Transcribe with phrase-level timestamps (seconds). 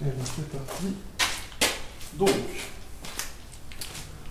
[0.00, 0.94] Et bien c'est parti.
[2.14, 2.30] Donc,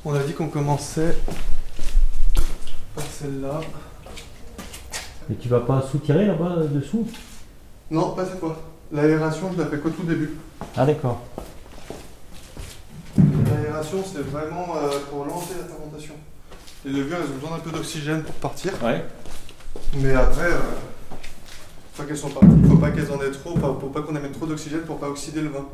[0.05, 1.17] on a dit qu'on commençait
[2.95, 3.59] par celle-là.
[5.29, 7.05] Et tu vas pas soutirer là-bas euh, dessous?
[7.91, 8.61] Non, pas cette fois.
[8.93, 10.37] L'aération, je la fais qu'au tout début.
[10.77, 11.21] Ah d'accord.
[13.17, 16.13] L'aération, c'est vraiment euh, pour lancer la fermentation.
[16.85, 18.71] Les levures, elles ont besoin d'un peu d'oxygène pour partir.
[18.81, 19.03] Ouais.
[19.95, 20.59] Mais après, euh,
[21.97, 24.15] fois qu'elles sont parties, il faut pas qu'elles en aient trop, enfin, faut pas qu'on
[24.15, 25.65] amène trop d'oxygène pour pas oxyder le vin.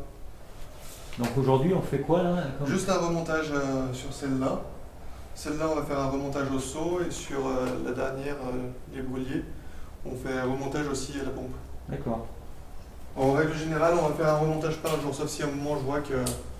[1.18, 4.62] Donc aujourd'hui on fait quoi là Juste un remontage euh, sur celle-là.
[5.36, 9.02] Celle-là, on va faire un remontage au seau et sur euh, la dernière, euh, les
[9.02, 9.42] brûliers,
[10.06, 11.54] on fait un remontage aussi à la pompe.
[11.88, 12.26] D'accord.
[13.16, 15.76] En règle générale, on va faire un remontage par jour, sauf si à un moment
[15.78, 16.14] je vois que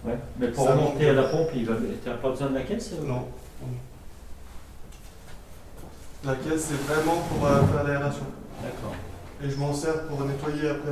[0.05, 0.19] Ouais.
[0.39, 1.19] Mais pour remonter monte.
[1.19, 1.75] à la pompe, il va...
[2.05, 3.27] t'as pas besoin de la caisse euh non.
[6.23, 8.27] La caisse, c'est vraiment pour faire l'aération.
[8.63, 8.95] D'accord.
[9.45, 10.91] Et je m'en sers pour nettoyer après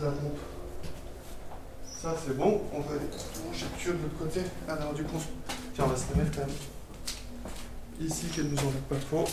[0.00, 0.38] la pompe.
[1.84, 2.62] Ça, c'est bon.
[2.72, 4.40] On va manger de l'autre côté.
[4.66, 5.20] Alors, du coup,
[5.74, 6.38] tiens, on va se la mettre.
[8.00, 9.26] Ici, qu'elle nous enlève pas trop.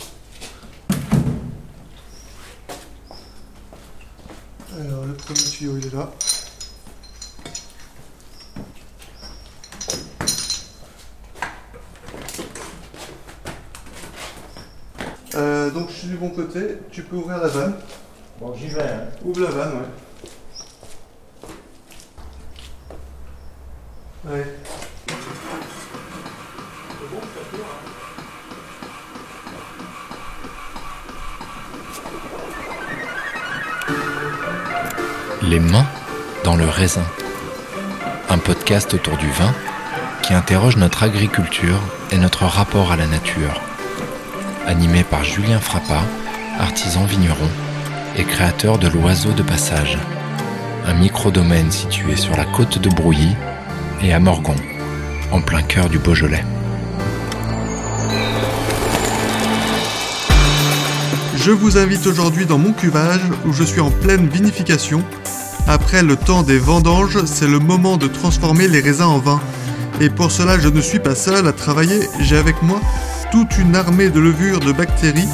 [4.77, 6.11] Alors, le premier tuyau, il est là.
[15.35, 16.77] Euh, donc, je suis du bon côté.
[16.91, 17.75] Tu peux ouvrir la vanne.
[18.39, 18.81] Bon j'y vais.
[18.81, 19.07] Hein.
[19.23, 19.71] Ouvre la vanne,
[24.25, 24.31] ouais.
[24.31, 24.45] Ouais.
[35.43, 35.85] Les mains
[36.43, 37.05] dans le raisin.
[38.29, 39.53] Un podcast autour du vin
[40.23, 41.79] qui interroge notre agriculture
[42.11, 43.61] et notre rapport à la nature.
[44.67, 46.03] Animé par Julien Frappa,
[46.59, 47.47] artisan vigneron
[48.17, 49.99] et créateur de l'Oiseau de Passage,
[50.87, 53.35] un micro-domaine situé sur la côte de Brouilly
[54.01, 54.55] et à Morgon,
[55.31, 56.43] en plein cœur du Beaujolais.
[61.35, 65.03] Je vous invite aujourd'hui dans mon cuvage où je suis en pleine vinification.
[65.67, 69.39] Après le temps des vendanges, c'est le moment de transformer les raisins en vin.
[70.01, 72.81] Et pour cela, je ne suis pas seul à travailler, j'ai avec moi
[73.57, 75.27] une armée de levures de bactéries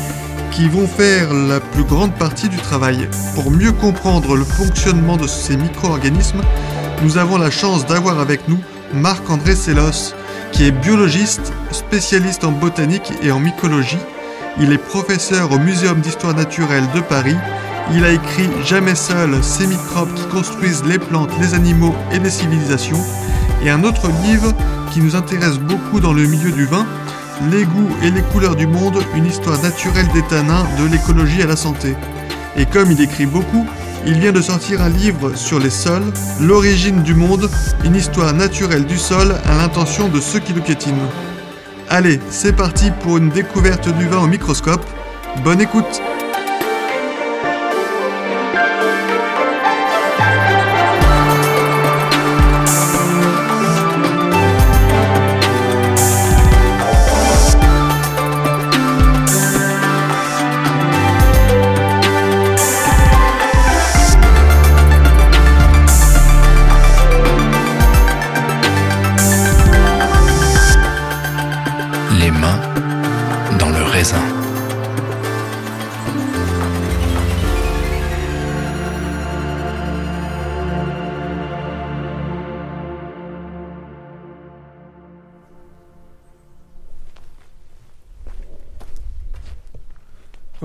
[0.52, 3.08] qui vont faire la plus grande partie du travail.
[3.36, 6.42] Pour mieux comprendre le fonctionnement de ces micro-organismes,
[7.04, 8.58] nous avons la chance d'avoir avec nous
[8.94, 10.16] Marc-André Sellos,
[10.52, 14.00] qui est biologiste, spécialiste en botanique et en mycologie.
[14.60, 17.38] Il est professeur au Muséum d'histoire naturelle de Paris.
[17.94, 22.32] Il a écrit Jamais seul, ces microbes qui construisent les plantes, les animaux et les
[22.32, 23.02] civilisations.
[23.64, 24.54] Et un autre livre
[24.92, 26.86] qui nous intéresse beaucoup dans le milieu du vin,
[27.50, 31.48] Les goûts et les couleurs du monde, une histoire naturelle des tanins, de l'écologie à
[31.48, 31.96] la santé.
[32.56, 33.66] Et comme il écrit beaucoup,
[34.06, 37.50] il vient de sortir un livre sur les sols, L'origine du monde,
[37.84, 41.10] une histoire naturelle du sol à l'intention de ceux qui le piétinent.
[41.90, 44.86] Allez, c'est parti pour une découverte du vin au microscope.
[45.44, 46.02] Bonne écoute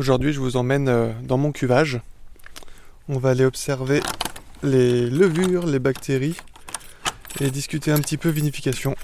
[0.06, 2.00] Aujourd'hui, je vous emmène euh, dans mon cuvage.
[3.08, 4.00] On va aller observer
[4.62, 6.36] les levures, les bactéries
[7.40, 8.94] et discuter un petit peu vinification.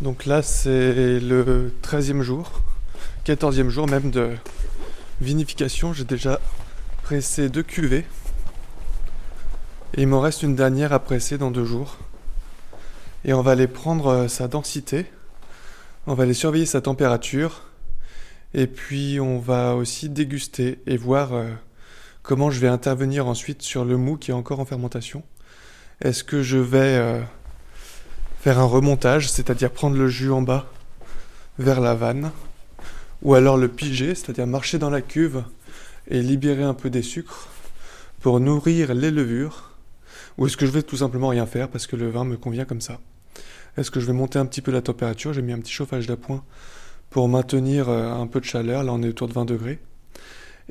[0.00, 2.50] Donc là, c'est le 13e jour,
[3.24, 4.32] 14e jour même de
[5.20, 5.92] vinification.
[5.92, 6.40] J'ai déjà
[7.04, 8.04] pressé deux cuvées.
[9.96, 11.96] Il m'en reste une dernière à presser dans deux jours.
[13.24, 15.06] Et on va aller prendre euh, sa densité.
[16.06, 17.62] On va aller surveiller sa température.
[18.52, 21.48] Et puis on va aussi déguster et voir euh,
[22.22, 25.22] comment je vais intervenir ensuite sur le mou qui est encore en fermentation.
[26.02, 27.22] Est-ce que je vais euh,
[28.40, 30.70] faire un remontage, c'est-à-dire prendre le jus en bas
[31.58, 32.30] vers la vanne,
[33.22, 35.42] ou alors le piger, c'est-à-dire marcher dans la cuve
[36.08, 37.48] et libérer un peu des sucres
[38.20, 39.67] pour nourrir les levures,
[40.38, 42.64] ou est-ce que je vais tout simplement rien faire parce que le vin me convient
[42.64, 43.00] comme ça?
[43.76, 45.32] Est-ce que je vais monter un petit peu la température?
[45.32, 46.44] J'ai mis un petit chauffage d'appoint
[47.10, 48.84] pour maintenir euh, un peu de chaleur.
[48.84, 49.78] Là, on est autour de 20 degrés.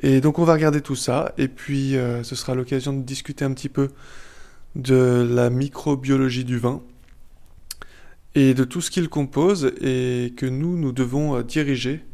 [0.00, 1.32] Et donc, on va regarder tout ça.
[1.38, 3.88] Et puis, euh, ce sera l'occasion de discuter un petit peu
[4.74, 6.82] de la microbiologie du vin
[8.34, 12.04] et de tout ce qu'il compose et que nous, nous devons euh, diriger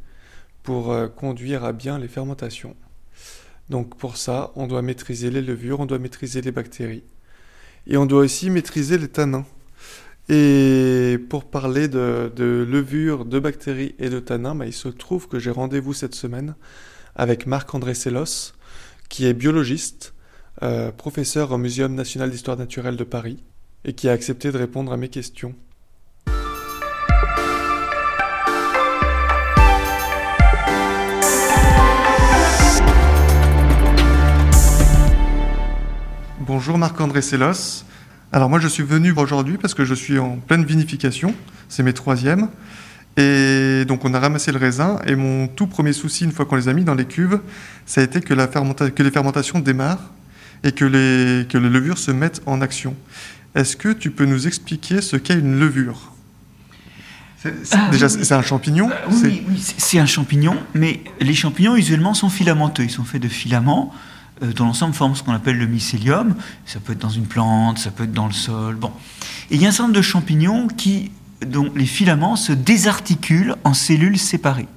[0.62, 2.74] pour conduire à bien les fermentations.
[3.68, 7.02] Donc pour ça, on doit maîtriser les levures, on doit maîtriser les bactéries.
[7.86, 9.46] Et on doit aussi maîtriser les tanins.
[10.28, 12.32] Et pour parler de,
[12.68, 16.54] levures, de bactéries et de tanins, bah, il se trouve que j'ai rendez-vous cette semaine
[17.14, 18.52] avec Marc-André Sellos,
[19.08, 20.14] qui est biologiste,
[20.62, 23.44] euh, professeur au Muséum national d'histoire naturelle de Paris,
[23.84, 25.54] et qui a accepté de répondre à mes questions.
[36.46, 37.84] Bonjour Marc-André Sellos.
[38.30, 41.34] Alors moi je suis venu aujourd'hui parce que je suis en pleine vinification,
[41.70, 42.48] c'est mes troisièmes.
[43.16, 46.56] Et donc on a ramassé le raisin et mon tout premier souci une fois qu'on
[46.56, 47.40] les a mis dans les cuves,
[47.86, 50.10] ça a été que, la que les fermentations démarrent
[50.64, 52.94] et que les, que les levures se mettent en action.
[53.54, 56.12] Est-ce que tu peux nous expliquer ce qu'est une levure?
[57.72, 62.12] Ah, déjà, c'est un champignon euh, Oui, oui c'est un champignon, mais les champignons usuellement
[62.12, 62.84] sont filamenteux.
[62.84, 63.94] Ils sont faits de filaments
[64.42, 66.34] euh, dont l'ensemble forme ce qu'on appelle le mycélium.
[66.66, 68.74] Ça peut être dans une plante, ça peut être dans le sol.
[68.76, 68.92] Bon.
[69.50, 71.12] Et il y a un certain nombre de champignons qui,
[71.46, 74.68] dont les filaments se désarticulent en cellules séparées.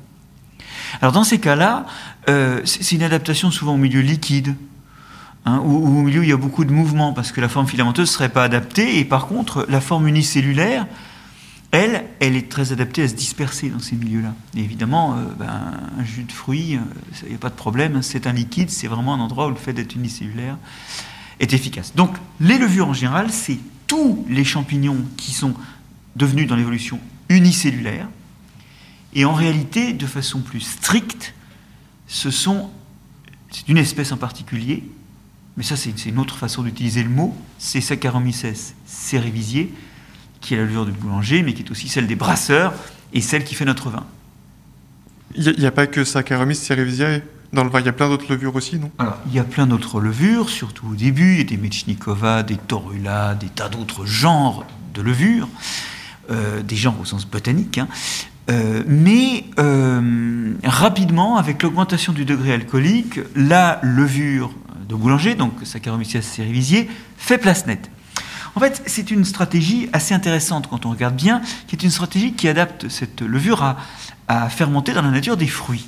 [1.01, 1.86] Alors dans ces cas-là,
[2.30, 4.56] euh, c'est une adaptation souvent au milieu liquide,
[5.45, 7.68] hein, ou, au milieu où il y a beaucoup de mouvements, parce que la forme
[7.68, 10.86] filamenteuse ne serait pas adaptée, et par contre, la forme unicellulaire,
[11.71, 14.33] elle, elle est très adaptée à se disperser dans ces milieux-là.
[14.55, 16.77] Et évidemment, euh, ben, un jus de fruits, il
[17.25, 19.55] euh, n'y a pas de problème, c'est un liquide, c'est vraiment un endroit où le
[19.55, 20.57] fait d'être unicellulaire
[21.39, 21.93] est efficace.
[21.95, 25.53] Donc, les levures en général, c'est tous les champignons qui sont
[26.15, 26.99] devenus dans l'évolution
[27.29, 28.07] unicellulaires.
[29.13, 31.33] Et en réalité, de façon plus stricte,
[32.07, 32.69] ce sont,
[33.51, 34.83] c'est une espèce en particulier,
[35.57, 39.67] mais ça c'est une autre façon d'utiliser le mot, c'est Saccharomyces cerevisiae,
[40.41, 42.73] qui est la levure du boulanger, mais qui est aussi celle des brasseurs
[43.13, 44.05] et celle qui fait notre vin.
[45.35, 47.21] Il n'y a, pas que Saccharomyces cerevisiae
[47.53, 48.91] dans le vin, il y a plein d'autres levures aussi, non?
[48.97, 52.43] Alors, il y a plein d'autres levures, surtout au début, il y a des Mechnikova,
[52.43, 55.47] des Torula, des tas d'autres genres de levures,
[56.29, 57.87] euh, des genres au sens botanique, hein.
[58.49, 64.51] euh, mais euh, rapidement, avec l'augmentation du degré alcoolique, la levure
[64.89, 66.87] de boulanger, donc Saccharomyces cerevisiae,
[67.17, 67.89] fait place nette.
[68.57, 72.33] En fait, c'est une stratégie assez intéressante quand on regarde bien, qui est une stratégie
[72.33, 75.88] qui adapte cette levure à, fermenter dans la nature des fruits.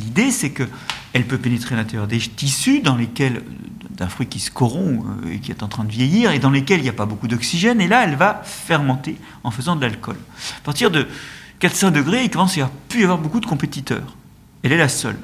[0.00, 3.44] L'idée, c'est qu'elle peut pénétrer à l'intérieur des tissus dans lesquels
[3.92, 6.50] d'un fruit qui se corrompt euh, et qui est en train de vieillir et dans
[6.50, 7.80] lesquels il n'y a pas beaucoup d'oxygène.
[7.80, 10.16] Et là, elle va fermenter en faisant de l'alcool.
[10.56, 11.06] À partir de
[11.60, 14.16] 400 degrés, il commence à y avoir beaucoup de compétiteurs.
[14.64, 15.18] Elle est la seule.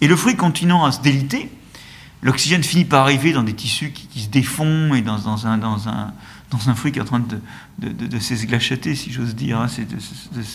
[0.00, 1.48] Et le fruit continuant à se déliter,
[2.22, 6.98] l'oxygène finit par arriver dans des tissus qui, se défont et dans, un, fruit qui
[6.98, 7.40] est en train de,
[7.78, 9.66] de, de, s'esglachater, si j'ose dire, hein,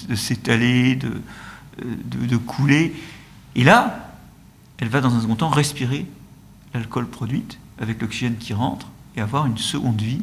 [0.09, 2.95] de, s'étaler, de, couler.
[3.55, 4.11] Et là,
[4.77, 6.05] elle va dans un second temps respirer
[6.73, 7.43] l'alcool produit
[7.79, 10.21] avec l'oxygène qui rentre et avoir une seconde vie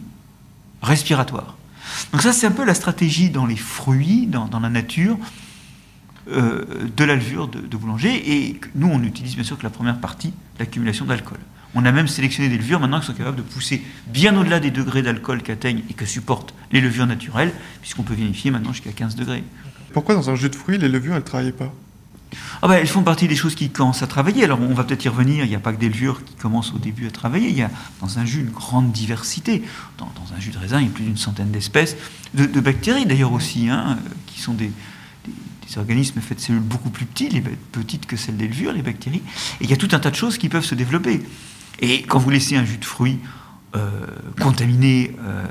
[0.83, 1.57] respiratoire.
[2.13, 5.19] Donc ça, c'est un peu la stratégie dans les fruits, dans la nature,
[6.31, 6.65] euh,
[6.97, 8.33] de la levure de, boulanger.
[8.33, 11.39] Et nous, on utilise bien sûr que la première partie, l'accumulation d'alcool.
[11.75, 14.71] On a même sélectionné des levures maintenant qui sont capables de pousser bien au-delà des
[14.71, 19.17] degrés d'alcool qu'atteignent et que supportent les levures naturelles, puisqu'on peut vérifier maintenant jusqu'à 15
[19.17, 19.43] degrés.
[19.93, 21.73] Pourquoi dans un jus de fruits, les levures, elles ne travaillent pas?
[22.63, 24.45] Ah ben, elles font partie des choses qui commencent à travailler.
[24.45, 26.73] Alors on va peut-être y revenir, il n'y a pas que des levures qui commencent
[26.73, 29.63] au début à travailler, il y a dans un jus une grande diversité.
[29.99, 31.97] Dans, un jus de raisin, il y a plus d'une centaine d'espèces,
[32.33, 34.73] de, bactéries d'ailleurs aussi, hein, qui sont des,
[35.73, 38.83] des organismes faits de cellules beaucoup plus petites, les petites que celles des levures, les
[38.83, 39.23] bactéries.
[39.61, 41.23] Et il y a tout un tas de choses qui peuvent se développer.
[41.81, 43.19] Et quand vous laissez un jus de fruits
[43.75, 44.07] euh,
[44.41, 45.45] contaminé, euh,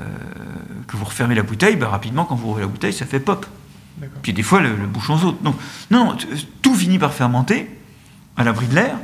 [0.86, 3.46] que vous refermez la bouteille, ben, rapidement, quand vous ouvrez la bouteille, ça fait pop.
[4.22, 5.42] Puis des fois, le, bouchon saute.
[5.42, 5.56] Donc,
[5.90, 6.16] non,
[6.62, 7.68] tout finit par fermenter
[8.36, 8.96] à l'abri de l'air.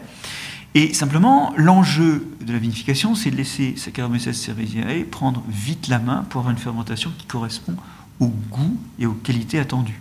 [0.75, 6.25] Et simplement, l'enjeu de la vinification, c'est de laisser Saccharomyces cerevisiae prendre vite la main
[6.28, 7.76] pour avoir une fermentation qui correspond
[8.20, 10.00] au goût et aux qualités attendues.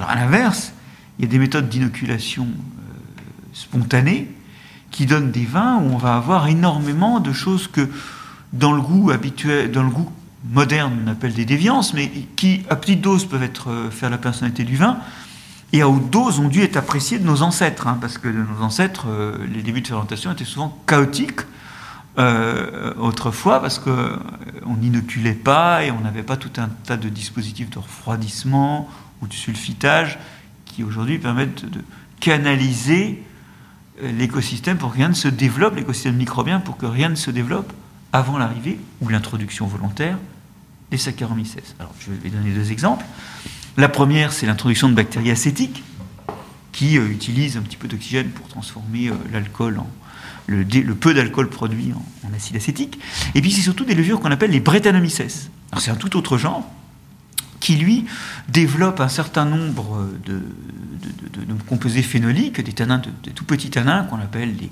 [0.00, 0.72] Alors à l'inverse,
[1.18, 2.94] il y a des méthodes d'inoculation euh,
[3.52, 4.30] spontanée
[4.90, 7.86] qui donnent des vins où on va avoir énormément de choses que
[8.54, 10.10] dans le goût habituel, dans le goût
[10.48, 14.16] moderne, on appelle des déviances, mais qui à petite dose peuvent être euh, faire la
[14.16, 15.00] personnalité du vin,
[15.74, 18.42] et à haute dose ont dû être appréciées de nos ancêtres, hein, parce que de
[18.42, 21.40] nos ancêtres, euh, les débuts de fermentation étaient souvent chaotiques,
[22.18, 27.68] euh, autrefois parce qu'on n'inoculait pas et on n'avait pas tout un tas de dispositifs
[27.68, 28.88] de refroidissement
[29.22, 30.18] ou de sulfitage
[30.64, 31.80] qui aujourd'hui permettent de
[32.20, 33.22] canaliser
[34.02, 37.72] l'écosystème pour que rien ne se développe, l'écosystème microbien pour que rien ne se développe
[38.12, 40.18] avant l'arrivée ou l'introduction volontaire
[40.90, 41.56] des Saccharomyces.
[41.78, 43.04] Alors je vais donner deux exemples.
[43.76, 45.82] La première, c'est l'introduction de bactéries acétiques
[46.72, 49.88] qui euh, utilisent un petit peu d'oxygène pour transformer euh, l'alcool en
[50.46, 51.92] le, peu d'alcool produit
[52.24, 52.98] en, acide acétique.
[53.34, 55.50] Et puis c'est surtout des levures qu'on appelle les Brettanomyces.
[55.70, 56.68] Alors c'est un tout autre genre
[57.60, 58.06] qui lui
[58.48, 60.40] développe un certain nombre de,
[61.68, 64.70] composés phénoliques, des tanins, des tout petits tanins qu'on appelle des,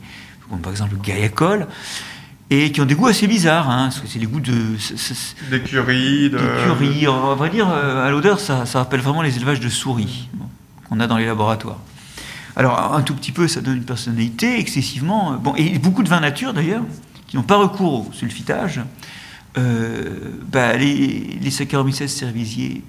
[0.50, 1.66] comme par exemple le gaiacol,
[2.50, 4.76] et qui ont des goûts assez bizarres, hein, parce que c'est les goûts de...
[5.50, 6.38] D'écurie, de...
[6.38, 10.28] D'écurie, on va dire, euh, à l'odeur, ça, ça, rappelle vraiment les élevages de souris
[10.88, 11.78] qu'on a dans les laboratoires.
[12.56, 15.34] Alors, un tout petit peu, ça donne une personnalité excessivement...
[15.34, 16.82] Euh, bon, et beaucoup de vins nature, d'ailleurs,
[17.26, 18.80] qui n'ont pas recours au sulfitage,
[20.50, 22.82] bah, les, les Saccharomyces cerevisiae,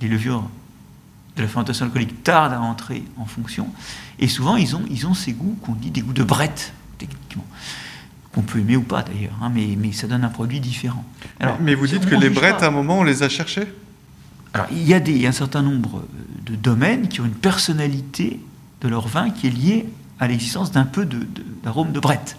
[0.00, 0.48] les levures
[1.36, 3.68] de la fermentation alcoolique tardent à entrer en fonction,
[4.18, 7.44] et souvent, ils ont, ils ont ces goûts qu'on dit des goûts de brette, techniquement
[8.32, 11.04] qu'on peut aimer ou pas d'ailleurs, hein, mais, mais, ça donne un produit différent.
[11.38, 13.66] Alors, mais vous dites que les brettes, à un moment, on les a cherchées?
[14.54, 16.04] Alors, il y, a des, un certain nombre
[16.44, 18.40] de domaines qui ont une personnalité
[18.80, 19.86] de leur vin qui est liée
[20.18, 21.06] à l'existence d'un peu
[21.62, 22.36] d'arôme de, de brette.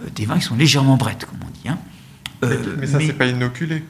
[0.00, 1.68] Euh, des vins qui sont légèrement brettes, comme on dit.
[1.68, 1.78] Hein.
[2.44, 3.82] Euh, mais, ça, c'est pas inoculé.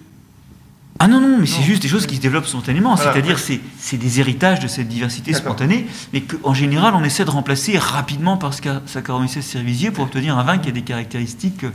[1.03, 2.95] Ah non, non, mais c'est juste des choses qui se développent spontanément.
[2.95, 7.79] C'est-à-dire, c'est des héritages de cette diversité spontanée, mais qu'en général, on essaie de remplacer
[7.79, 11.71] rapidement par Saccharomyces cerevisiae pour obtenir un vin qui a des caractéristiques euh,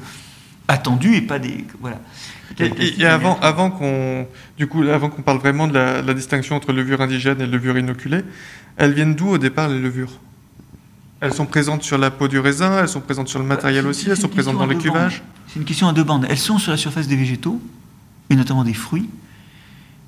[0.68, 1.66] attendues et pas des.
[1.82, 2.00] Voilà.
[2.60, 4.28] Et, avant, avant qu'on,
[5.26, 8.24] parle vraiment de la, distinction entre levure indigène et levure inoculée,
[8.78, 10.20] elles viennent d'où au départ les levures?
[11.26, 14.08] Elles sont présentes sur la peau du raisin, elles sont présentes sur le matériel aussi,
[14.08, 16.28] elles sont présentes dans les cuvages C'est une question à deux bandes.
[16.30, 17.60] Elles sont sur la surface des végétaux,
[18.30, 19.10] et notamment des fruits.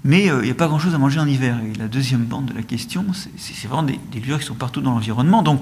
[0.04, 1.58] Mais euh, il n'y a pas grand-chose à manger en hiver.
[1.66, 3.04] Et la deuxième bande de la question,
[3.36, 5.42] c'est vraiment des, des levures qui sont partout dans l'environnement.
[5.42, 5.60] Donc,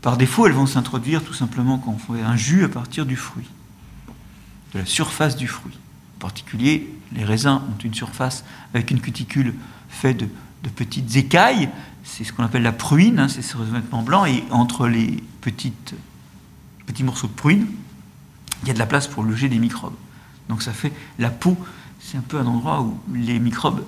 [0.00, 3.16] par défaut, elles vont s'introduire tout simplement quand on fait un jus à partir du
[3.16, 3.50] fruit,
[4.72, 5.78] de la surface du fruit.
[6.16, 9.54] En particulier, les raisins ont une surface avec une cuticule
[9.90, 10.28] faite de,
[10.74, 11.68] petites écailles.
[12.04, 14.24] C'est ce qu'on appelle la pruine, hein, c'est ce revêtement blanc.
[14.24, 15.94] Et entre les petites,
[16.86, 17.66] petits morceaux de pruine,
[18.62, 19.94] il y a de la place pour loger des microbes.
[20.48, 21.56] Donc ça fait la peau,
[22.00, 23.84] c'est un peu un endroit où les microbes,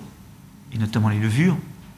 [0.73, 1.57] et notamment les levures,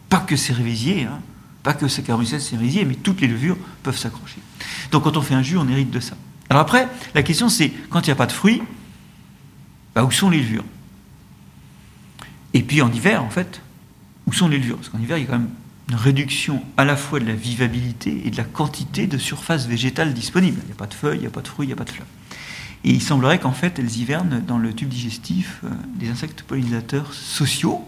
[0.08, 1.20] pas que cérévisiers, hein,
[1.62, 4.38] pas que Saccharomyces cérévisier, mais toutes les levures peuvent s'accrocher.
[4.92, 6.16] Donc quand on fait un jus, on hérite de ça.
[6.49, 8.62] Alors après, la question c'est, quand il n'y a pas de fruits,
[9.94, 10.64] bah, où sont les levures?
[12.54, 13.61] Et puis en hiver, en fait,
[14.26, 14.76] où sont les levures?
[14.76, 15.50] Parce qu'en hiver, il y a quand même
[15.88, 20.14] une réduction à la fois de la vivabilité et de la quantité de surface végétale
[20.14, 20.61] disponible.
[20.64, 21.76] Il n'y a pas de feuilles, il n'y a pas de fruits, il n'y a
[21.76, 22.07] pas de fleurs.
[22.85, 27.14] Et il semblerait qu'en fait, elles hivernent dans le tube digestif euh, des insectes pollinisateurs
[27.14, 27.85] sociaux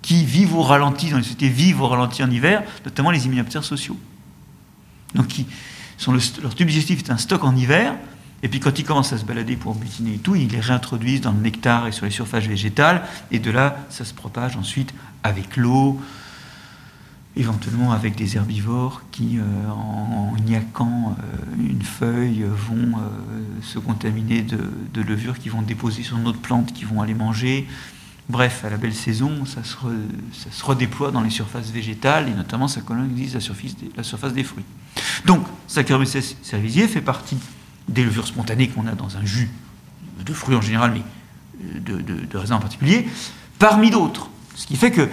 [0.00, 3.64] qui vivent au ralenti, dans les sociétés vivent au ralenti en hiver, notamment les hyménoptères
[3.64, 3.96] sociaux.
[5.14, 5.46] Donc, qui
[5.96, 7.94] sont leur tube digestif est un stock en hiver,
[8.42, 11.20] et puis quand ils commencent à se balader pour butiner et tout, ils les réintroduisent
[11.20, 14.92] dans le nectar et sur les surfaces végétales, et de là, ça se propage ensuite
[15.22, 16.00] avec l'eau,
[17.36, 24.42] éventuellement avec des herbivores qui, euh, en, niaquant euh, une feuille, vont euh, se contaminer
[24.42, 27.66] de, levures qui vont déposer sur une autre plante, qui vont aller manger.
[28.28, 29.76] Bref, à la belle saison, ça se,
[30.32, 34.02] ça se redéploie dans les surfaces végétales et notamment ça colonise la surface des, la
[34.02, 34.64] surface des fruits.
[35.26, 37.36] Donc, Saccharomyces cerevisiae fait partie
[37.88, 39.50] des levures spontanées qu'on a dans un jus
[40.24, 43.08] de fruits en général, mais de, de, de raisins en particulier,
[43.58, 44.30] parmi d'autres.
[44.54, 45.08] Ce qui fait que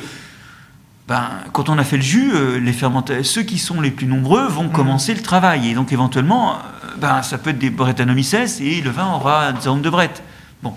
[1.10, 4.06] ben, quand on a fait le jus, euh, les fermentateurs, ceux qui sont les plus
[4.06, 4.72] nombreux vont mmh.
[4.72, 5.72] commencer le travail.
[5.72, 6.56] Et donc éventuellement, euh,
[7.02, 10.22] ben, ça peut être des Brettanomyces et le vin aura des arômes de brette.
[10.62, 10.72] Bon.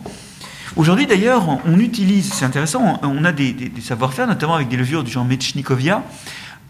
[0.76, 5.12] Aujourd'hui d'ailleurs, on utilise, c'est intéressant, on a des, savoir-faire, notamment avec des levures du
[5.12, 6.02] genre Mechnikovia.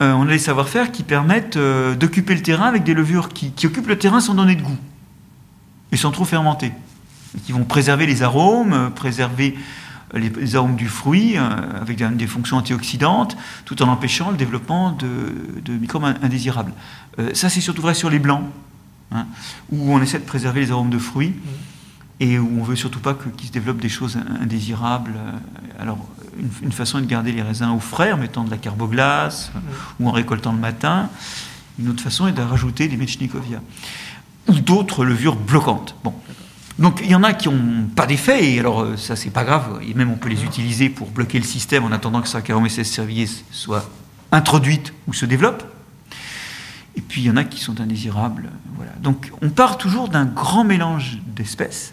[0.02, 3.68] Euh, on a des savoir-faire qui permettent d'occuper le terrain avec des levures qui, qui,
[3.68, 4.78] occupent le terrain sans donner de goût
[5.92, 6.72] et sans trop fermenter.
[7.46, 9.54] qui vont préserver les arômes, préserver
[10.14, 11.40] les, arômes du fruit euh,
[11.80, 16.72] avec des, fonctions antioxydantes, tout en empêchant le développement de, microbes indésirables.
[17.18, 18.44] Euh, ça, c'est surtout vrai sur les blancs,
[19.12, 19.26] hein,
[19.70, 21.34] où on essaie de préserver les arômes de fruits
[22.20, 25.14] et où on veut surtout pas qu'ils se développent des choses indésirables.
[25.80, 25.98] Alors,
[26.62, 29.50] une, façon est de garder les raisins au frais en mettant de la carboglace
[29.98, 31.10] ou en récoltant le matin.
[31.78, 33.60] Une autre façon est de rajouter des Mechnikovia
[34.48, 35.96] ou d'autres levures bloquantes.
[36.04, 36.14] Bon.
[36.78, 39.44] Donc il y en a qui n'ont pas d'effet, et alors euh, ça c'est pas
[39.44, 42.82] grave, et même on peut les utiliser pour bloquer le système en attendant que Saccharomyces
[42.82, 43.88] cerevisiae soit
[44.30, 45.64] introduite ou se développe.
[46.96, 48.50] Et puis il y en a qui sont indésirables.
[48.76, 48.92] Voilà.
[49.00, 51.92] Donc on part toujours d'un grand mélange d'espèces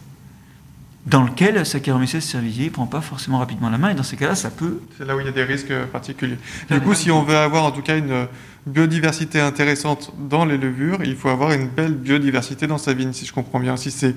[1.05, 4.35] dans lequel Saccharomyces cerevisiae ne prend pas forcément rapidement la main, et dans ces cas-là,
[4.35, 4.81] ça peut...
[4.97, 6.37] C'est là où il y a des risques particuliers.
[6.69, 8.27] Du coup, si on veut avoir en tout cas une
[8.67, 13.25] biodiversité intéressante dans les levures, il faut avoir une belle biodiversité dans sa vigne, si
[13.25, 13.75] je comprends bien.
[13.77, 14.13] Si c'est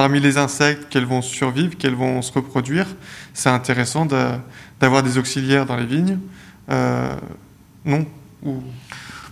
[0.00, 2.86] parmi les insectes qu'elles vont survivre, qu'elles vont se reproduire,
[3.34, 4.06] c'est intéressant
[4.80, 6.18] d'avoir des auxiliaires dans les vignes.
[6.70, 7.14] Euh,
[7.84, 8.06] non
[8.42, 8.62] Ou...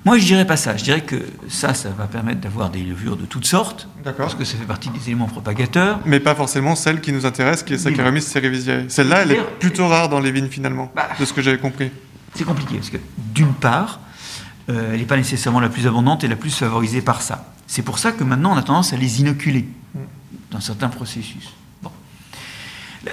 [0.05, 0.77] Moi, je dirais pas ça.
[0.77, 1.17] Je dirais que
[1.49, 3.89] ça, ça va permettre d'avoir des levures de toutes sortes.
[4.05, 4.27] D'accord.
[4.27, 6.01] Parce que ça fait partie des éléments propagateurs.
[6.05, 8.85] Mais pas forcément celle qui nous intéresse, qui est Saccharomyces cerevisiae.
[8.89, 11.09] Celle-là, elle est plutôt rare dans les vignes finalement, Bah.
[11.19, 11.91] de ce que j'avais compris.
[12.35, 14.01] C'est compliqué parce que, d'une part,
[14.69, 17.55] euh, elle n'est pas nécessairement la plus abondante et la plus favorisée par ça.
[17.67, 19.67] C'est pour ça que maintenant, on a tendance à les inoculer
[20.51, 21.49] dans certains processus.
[21.83, 21.91] Bon.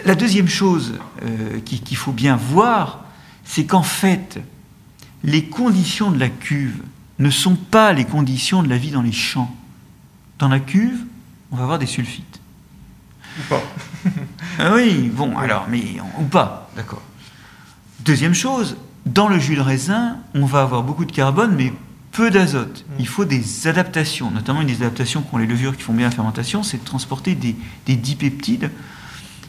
[0.05, 3.01] La, deuxième chose euh, qui- qu'il faut bien voir,
[3.43, 4.39] c'est qu'en fait,
[5.23, 6.81] les conditions de la cuve
[7.19, 9.53] ne sont pas les conditions de la vie dans les champs.
[10.39, 10.99] Dans la cuve,
[11.51, 12.39] on va avoir des sulfites.
[13.39, 13.63] Ou pas.
[14.59, 15.83] Ah oui, bon, alors, mais
[16.19, 17.01] ou pas, d'accord.
[18.01, 21.73] Deuxième chose, dans le jus de raisin, on va avoir beaucoup de carbone, mais
[22.15, 22.85] peu d'azote.
[22.99, 26.15] Il faut des adaptations, notamment une des adaptations qu'ont les levures qui font bien la
[26.15, 27.55] fermentation, c'est de transporter des,
[27.85, 28.71] des dipeptides,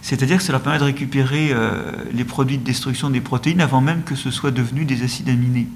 [0.02, 3.80] c'est-à-dire que ça leur permet de récupérer euh, les produits de destruction des protéines avant
[3.80, 5.68] même que ce soit devenu des acides aminés,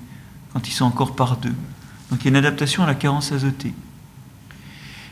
[0.52, 1.54] quand ils sont encore par deux.
[2.10, 3.72] Donc il y a une adaptation à la carence azotée.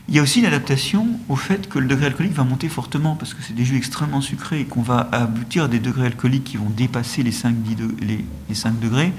[0.09, 3.15] Il y a aussi une adaptation au fait que le degré alcoolique va monter fortement
[3.15, 6.45] parce que c'est des jus extrêmement sucrés et qu'on va aboutir à des degrés alcooliques
[6.45, 9.13] qui vont dépasser les 5, 10 de- les, les 5 degrés,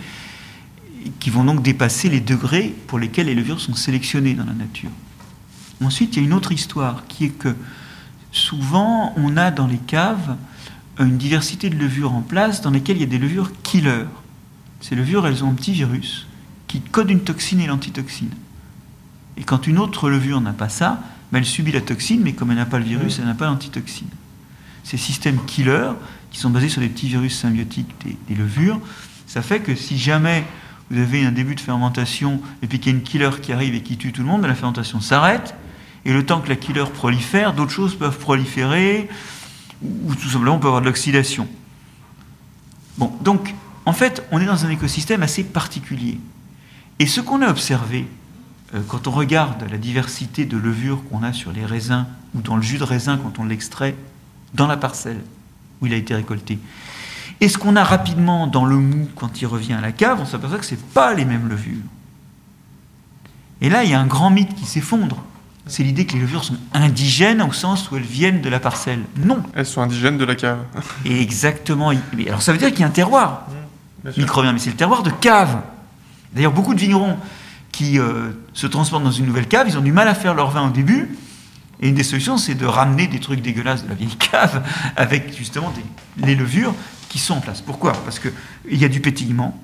[1.19, 4.89] qui vont donc dépasser les degrés pour lesquels les levures sont sélectionnées dans la nature.
[5.83, 7.55] Ensuite, il y a une autre histoire qui est que
[8.31, 10.35] souvent on a dans les caves
[10.99, 14.05] une diversité de levures en place dans lesquelles il y a des levures killers.
[14.81, 16.27] Ces levures, elles ont un petit virus
[16.67, 18.29] qui code une toxine et l'antitoxine.
[19.37, 21.01] Et quand une autre levure n'a pas ça,
[21.31, 23.47] ben, elle subit la toxine, mais comme elle n'a pas le virus, elle n'a pas
[23.47, 24.09] l'antitoxine.
[24.83, 25.93] Ces systèmes killers,
[26.31, 27.89] qui sont basés sur des petits virus symbiotiques
[28.27, 28.79] des levures,
[29.25, 30.45] ça fait que si jamais
[30.91, 33.75] vous avez un début de fermentation et puis qu'il y a une killer qui arrive
[33.75, 35.55] et qui tue tout le monde, la fermentation s'arrête.
[36.05, 39.09] Et le temps que la killer prolifère, d'autres choses peuvent proliférer,
[39.83, 41.47] ou tout simplement on peut avoir de l'oxydation.
[42.97, 43.53] Bon, donc
[43.85, 46.19] en fait, on est dans un écosystème assez particulier.
[46.99, 48.07] Et ce qu'on a observé,
[48.75, 52.55] euh, quand on regarde la diversité de levures qu'on a sur les raisins ou dans
[52.55, 53.95] le jus de raisin quand on l'extrait
[54.53, 55.21] dans la parcelle
[55.81, 56.59] où il a été récolté,
[57.41, 60.25] et ce qu'on a rapidement dans le mou quand il revient à la cave, on
[60.25, 61.83] s'aperçoit que ce pas les mêmes levures?
[63.61, 65.23] Et là, il y a un grand mythe qui s'effondre.
[65.65, 69.01] C'est l'idée que les levures sont indigènes au sens où elles viennent de la parcelle.
[69.17, 69.43] Non.
[69.53, 70.59] Elles sont indigènes de la cave.
[71.05, 71.91] Et exactement.
[72.27, 73.45] Alors ça veut dire qu'il y a un terroir
[74.17, 75.61] microbien, mais c'est le terroir de cave.
[76.33, 77.17] D'ailleurs, beaucoup de vignerons
[77.71, 80.49] qui euh, se transportent dans une nouvelle cave, ils ont du mal à faire leur
[80.49, 81.17] vin au début.
[81.81, 84.63] Et une des solutions, c'est de ramener des trucs dégueulasses de la vieille cave
[84.95, 86.73] avec justement des, les levures
[87.09, 87.61] qui sont en place.
[87.61, 87.93] Pourquoi?
[87.93, 88.31] Parce qu'il
[88.71, 89.59] y a du pétillement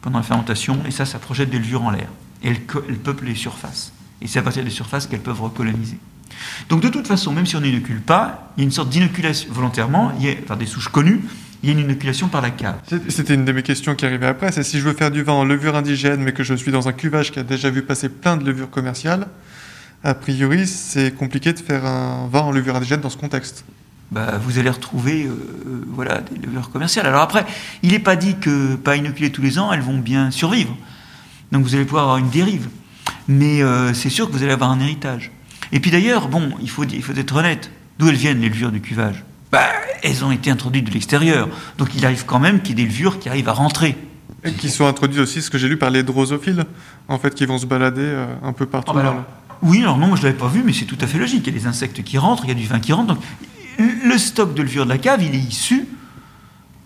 [0.00, 2.08] pendant la fermentation, et ça, ça projette des levures en l'air.
[2.42, 3.92] Et elles, peuplent les surfaces.
[4.20, 5.98] Et c'est à partir des surfaces qu'elles peuvent recoloniser.
[6.68, 9.48] Donc de toute façon, même si on n'inocule pas, il y a une sorte d'inoculation
[9.50, 11.22] volontairement, il y a, par des souches connues,
[11.62, 12.76] il y a une inoculation par la cave.
[13.08, 14.52] C'était une de mes questions qui arrivait après.
[14.52, 16.86] C'est si je veux faire du vin en levure indigène, mais que je suis dans
[16.86, 19.28] un cuvage qui a déjà vu passer plein de levures commerciales,
[20.02, 23.64] a priori, c'est compliqué de faire un vin en levure indigène dans ce contexte.
[24.10, 27.06] Bah, vous allez retrouver euh, euh, voilà, des levures commerciales.
[27.06, 27.44] Alors après,
[27.82, 30.76] il n'est pas dit que, pas inoculées tous les ans, elles vont bien survivre.
[31.52, 32.68] Donc vous allez pouvoir avoir une dérive.
[33.28, 35.30] Mais euh, c'est sûr que vous allez avoir un héritage.
[35.72, 37.70] Et puis d'ailleurs, bon, il faut, il faut être honnête.
[37.98, 39.24] D'où elles viennent, les levures du cuvage?
[39.50, 39.66] Bah,
[40.02, 41.48] Elles ont été introduites de l'extérieur.
[41.78, 43.96] Donc il arrive quand même qu'il y ait des levures qui arrivent à rentrer.
[44.44, 46.64] Et qui sont introduits aussi, ce que j'ai lu, par les drosophiles,
[47.08, 48.92] en fait, qui vont se balader euh, un peu partout.
[48.92, 49.24] Ah bah dans alors,
[49.62, 51.46] oui, alors non, moi je ne l'avais pas vu, mais c'est tout à fait logique.
[51.46, 53.14] Il y a des insectes qui rentrent, il y a du vin qui rentre.
[53.14, 53.22] Donc
[53.78, 55.86] le stock de levure de la cave, il est issu,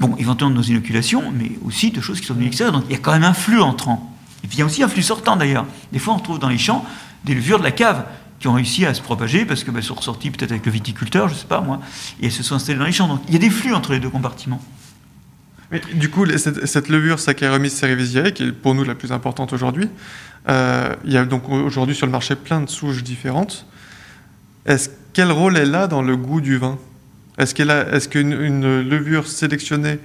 [0.00, 2.74] bon, éventuellement de nos inoculations, mais aussi de choses qui sont venues de l'extérieur.
[2.74, 4.14] Donc il y a quand même un flux entrant.
[4.44, 5.66] Il y a aussi un flux sortant d'ailleurs.
[5.92, 6.84] Des fois, on trouve dans les champs
[7.24, 8.04] des levures de la cave
[8.38, 11.34] qui ont réussi à se propager parce qu'elles sont ressorties peut-être avec le viticulteur, je
[11.34, 11.80] ne sais pas moi,
[12.20, 13.08] et elles se sont installées dans les champs.
[13.08, 14.62] Donc il y a des flux entre les deux compartiments.
[15.94, 19.88] Du coup, cette, cette levure Saccharomyces cerevisiae, qui est pour nous la plus importante aujourd'hui,
[20.48, 23.66] euh, il y a donc aujourd'hui sur le marché plein de souches différentes.
[24.64, 26.78] Est-ce quel rôle elle a dans le goût du vin?
[27.38, 29.98] Est-ce qu'une une levure sélectionnée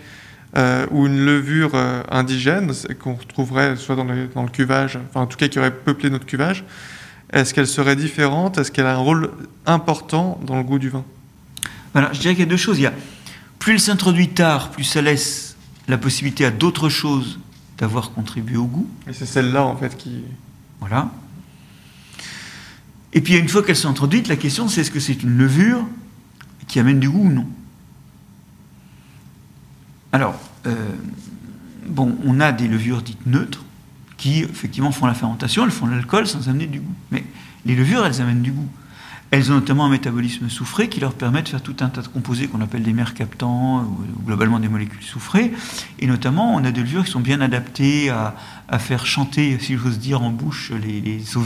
[0.56, 5.22] euh, ou une levure euh, indigène qu'on retrouverait soit dans le, dans le cuvage, enfin
[5.22, 6.64] en tout cas qui aurait peuplé notre cuvage,
[7.32, 8.60] est-ce qu'elle serait différente?
[8.60, 9.32] Est-ce qu'elle a un rôle
[9.66, 11.04] important dans le goût du vin?
[11.94, 12.78] Voilà, je dirais qu'il y a deux choses.
[12.78, 12.94] Il y a,
[13.58, 17.40] plus elle s'introduit tard, plus ça laisse la possibilité à d'autres choses
[17.80, 18.88] d'avoir contribué au goût.
[19.10, 20.24] Et c'est celle-là en fait qui.
[20.80, 21.10] Voilà.
[23.14, 25.86] Et puis une fois qu'elles sont introduites, la question c'est est-ce que c'est une levure
[26.68, 27.48] qui amène du goût ou non?
[30.12, 30.76] Alors, euh,
[31.88, 33.66] bon, on a des levures dites neutres
[34.18, 36.96] qui effectivement font la fermentation, elles font l'alcool sans amener du goût.
[37.12, 37.24] Mais
[37.66, 38.70] les levures, elles amènent du goût.
[39.32, 42.08] Elles ont notamment un métabolisme soufré qui leur permet de faire tout un tas de
[42.08, 45.52] composés qu'on appelle des mers captants ou, globalement des molécules soufrées.
[45.98, 48.36] Et notamment, on a des levures qui sont bien adaptées à,
[48.78, 51.38] faire chanter, si j'ose dire, en bouche les, les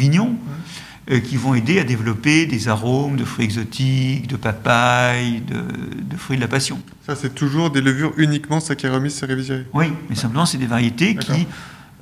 [1.07, 6.41] qui vont aider à développer des arômes de fruits exotiques, de papaye, de, fruits de
[6.41, 6.81] la passion.
[7.05, 11.47] Ça, c'est toujours des levures uniquement Saccharomyces cerevisiae Oui, mais simplement, c'est des variétés qui.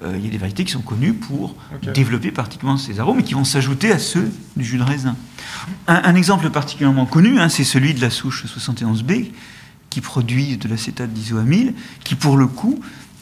[0.03, 1.55] Euh, il y a des variétés qui sont connues pour
[1.93, 5.15] développer particulièrement ces arômes et qui vont s'ajouter à ceux du jus de raisin.
[5.87, 9.31] Un, exemple particulièrement connu, hein, c'est celui de la souche 71B,
[9.89, 12.81] qui produit de l'acétate d'isoamyle, qui pour le coup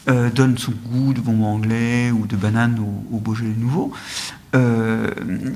[0.09, 3.93] euh, donne son goût de bonbon anglais ou de banane au, au Beaujolais nouveau.
[4.55, 5.09] Euh,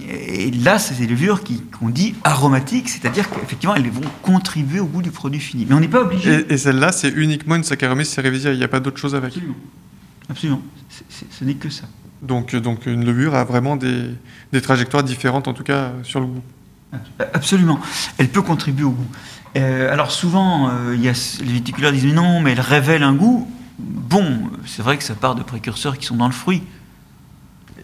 [0.10, 1.42] et là, c'est des levures
[1.80, 5.66] qu'on dit aromatiques, c'est-à-dire qu'effectivement, elles vont contribuer au goût du produit fini.
[5.70, 6.52] Mais on n'est pas obligé.
[6.52, 9.56] Et, celle-là, c'est uniquement une Saccharomyces cerevisiae, il n'y a pas d'autre chose avec Absolument.
[10.30, 10.62] Absolument.
[11.32, 11.86] ce n'est que ça.
[12.22, 14.06] Donc, donc une levure a vraiment des,
[14.52, 16.42] des, trajectoires différentes, en tout cas, sur le goût.
[17.34, 17.80] Absolument.
[18.18, 19.08] Elle peut contribuer au goût.
[19.56, 23.14] Euh, alors souvent, euh, il y a, les viticuleurs disent non, mais elle révèle un
[23.14, 23.50] goût.
[23.80, 26.64] Bon, c'est vrai que ça part de précurseurs qui sont dans le fruit.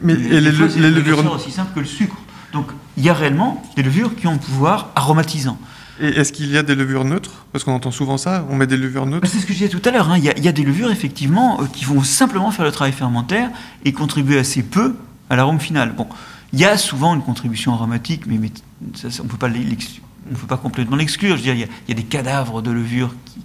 [0.01, 1.31] Mais et, les, levures.
[1.33, 2.15] aussi simple que le sucre.
[2.51, 5.57] Donc il y a réellement des levures qui ont un pouvoir aromatisant.
[5.99, 7.45] Et est-ce qu'il y a des levures neutres?
[7.51, 9.27] Parce qu'on entend souvent ça, on met des levures neutres.
[9.27, 10.09] C'est ce que je disais tout à l'heure.
[10.09, 10.17] Hein.
[10.17, 13.51] Il, y a des levures effectivement euh, qui vont simplement faire le travail fermentaire
[13.85, 14.95] et contribuer assez peu
[15.29, 15.93] à l'arôme final.
[15.95, 16.07] Bon,
[16.51, 20.57] il y a souvent une contribution aromatique, mais, on ne peut pas on peut pas
[20.57, 21.37] complètement l'exclure.
[21.37, 23.41] Je veux dire, il y, a, des cadavres de levures qui,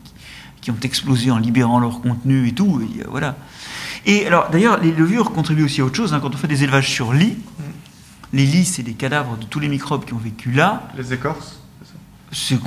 [0.61, 2.81] qui, ont explosé en libérant leur contenu et tout.
[2.81, 3.37] Et, voilà.
[4.09, 6.15] Et alors, d'ailleurs, les levures contribuent aussi à autre chose.
[6.15, 6.21] Hein.
[6.21, 7.37] Quand on fait des élevages sur lit,
[8.33, 10.89] les lits, c'est des cadavres de tous les microbes qui ont vécu là.
[10.97, 11.61] Les écorces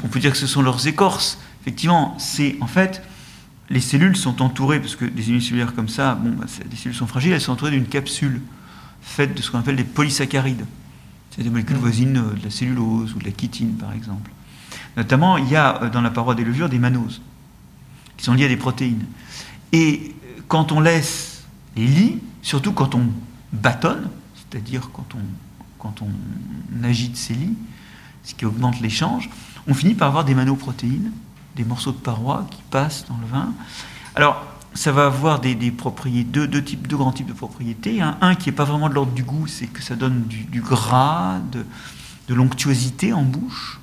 [0.03, 1.39] On peut dire que ce sont leurs écorces.
[1.61, 3.01] Effectivement, c'est en fait,
[3.71, 7.07] les cellules sont entourées, parce que des unicellulaires comme ça, bon, bah, les cellules sont
[7.07, 8.39] fragiles, elles sont entourées d'une capsule
[9.01, 10.65] faite de ce qu'on appelle des polysaccharides.
[11.31, 11.79] C'est des molécules mmh.
[11.79, 14.29] voisines euh, de la cellulose ou de la chitine, par exemple.
[14.95, 17.19] Notamment, il y a euh, dans la paroi des levures des manoses,
[18.15, 19.05] qui sont liées à des protéines.
[19.71, 20.13] Et
[20.47, 21.30] quand on laisse
[21.75, 23.07] les lits, surtout quand on
[23.53, 25.21] bâtonne, c'est-à-dire quand on,
[25.79, 27.57] quand on agite ces lits,
[28.23, 29.29] ce qui augmente l'échange,
[29.67, 31.11] on finit par avoir des manoprotéines,
[31.55, 33.53] des morceaux de paroi qui passent dans le vin.
[34.15, 38.01] Alors, ça va avoir des, propriétés, deux, types, deux grands types de propriétés.
[38.01, 41.39] Un qui n'est pas vraiment de l'ordre du goût, c'est que ça donne du, gras,
[41.51, 43.80] de l'onctuosité en bouche.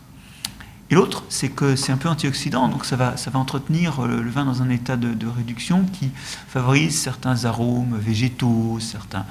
[0.90, 4.46] Et l'autre, c'est que c'est un peu antioxydant, donc ça va, entretenir euh, le vin
[4.46, 6.11] dans un état de, réduction qui
[6.48, 9.27] favorise certains arômes végétaux, certains,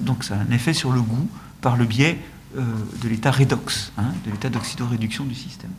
[0.00, 1.28] donc ça a un effet sur le goût
[1.60, 2.18] par le biais
[2.56, 2.62] euh,
[3.02, 5.70] de l'état redox, hein, de l'état d'oxydoréduction du système.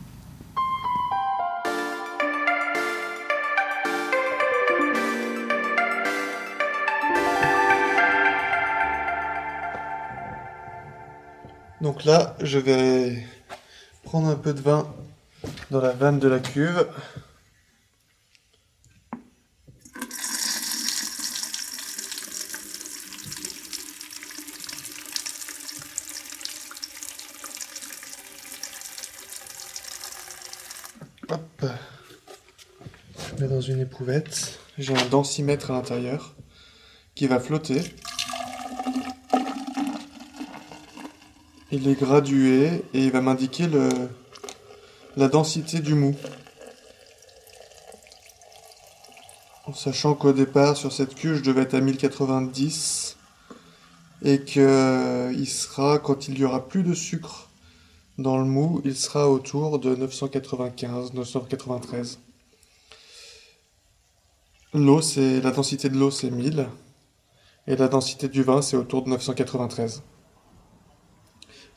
[11.80, 13.26] Donc là, je vais
[14.04, 14.86] prendre un peu de vin
[15.70, 16.86] dans la vanne de la cuve.
[31.28, 31.64] Hop.
[33.18, 34.60] Je mets dans une éprouvette.
[34.78, 36.34] J'ai un densimètre à l'intérieur
[37.14, 37.82] qui va flotter.
[41.72, 43.88] Il est gradué et il va m'indiquer le,
[45.16, 46.14] la densité du mou.
[49.64, 53.16] En sachant qu'au départ, sur cette cuve, je devais être à 1090
[54.22, 57.48] et que il sera, quand il y aura plus de sucre
[58.18, 62.20] dans le mou, il sera autour de 995, 993.
[64.74, 66.68] L'eau, c'est, la densité de l'eau, c'est 1000
[67.66, 70.02] et la densité du vin, c'est autour de 993.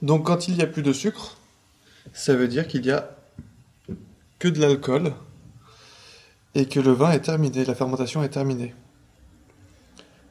[0.02, 1.38] Donc quand il n'y a plus de sucre,
[2.14, 3.19] ça veut dire qu'il y a
[4.40, 5.14] que de l'alcool
[6.56, 8.74] et que le vin est terminé, la fermentation est terminée.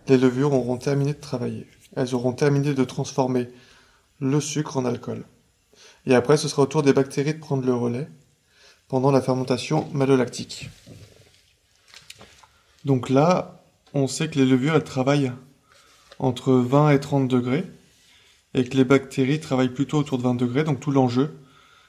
[0.09, 1.67] Les levures auront terminé de travailler.
[1.95, 3.49] Elles auront terminé de transformer
[4.21, 5.25] le sucre en alcool.
[6.07, 8.09] Et après, ce sera au tour des bactéries de prendre le relais
[8.89, 10.71] pendant la fermentation malolactique.
[12.85, 15.33] Donc là, on sait que les levures, elles travaillent
[16.19, 17.65] entre 20 et 30 degrés
[18.55, 20.65] et que les bactéries travaillent plutôt autour de 20 degrés.
[20.65, 21.39] Donc tout l'enjeu,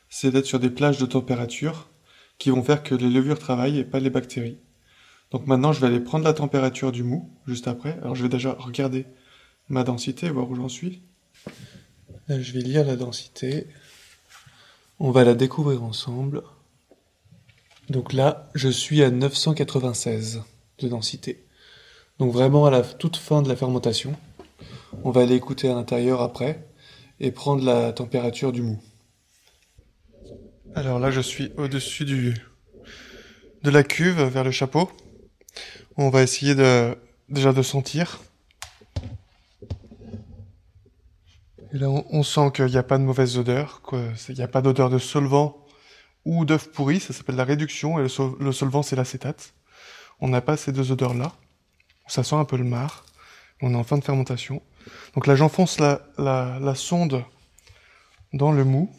[0.10, 1.89] c'est d'être sur des plages de température
[2.40, 4.58] qui vont faire que les levures travaillent et pas les bactéries.
[5.32, 7.98] Donc maintenant, je vais aller prendre la température du mou juste après.
[8.02, 9.06] Alors je vais déjà regarder
[9.68, 11.04] ma densité, voir où j'en suis.
[12.28, 13.68] Là, je vais lire la densité.
[15.00, 16.42] On va la découvrir ensemble.
[17.90, 20.42] Donc là, je suis à 996
[20.80, 21.46] de densité.
[22.18, 24.16] Donc vraiment à la toute fin de la fermentation.
[25.04, 26.68] On va aller écouter à l'intérieur après
[27.20, 28.80] et prendre la température du mou.
[30.76, 34.92] Alors là, je suis au-dessus de la cuve vers le chapeau.
[35.98, 36.96] On va essayer de
[37.28, 38.20] déjà de sentir.
[41.74, 43.82] Et là, on, sent qu'il n'y a pas de mauvaise odeur,
[44.30, 45.66] Il n'y a pas d'odeur de solvant
[46.24, 47.00] ou d'œuf pourri.
[47.00, 48.00] Ça s'appelle la réduction.
[48.00, 49.54] Et le, solvant, c'est l'acétate.
[50.20, 51.34] On n'a pas ces deux odeurs-là.
[52.08, 53.06] Ça sent un peu le marc.
[53.62, 54.62] On est en fin de fermentation.
[55.16, 57.24] Donc là, j'enfonce la sonde
[58.34, 58.92] dans le mou.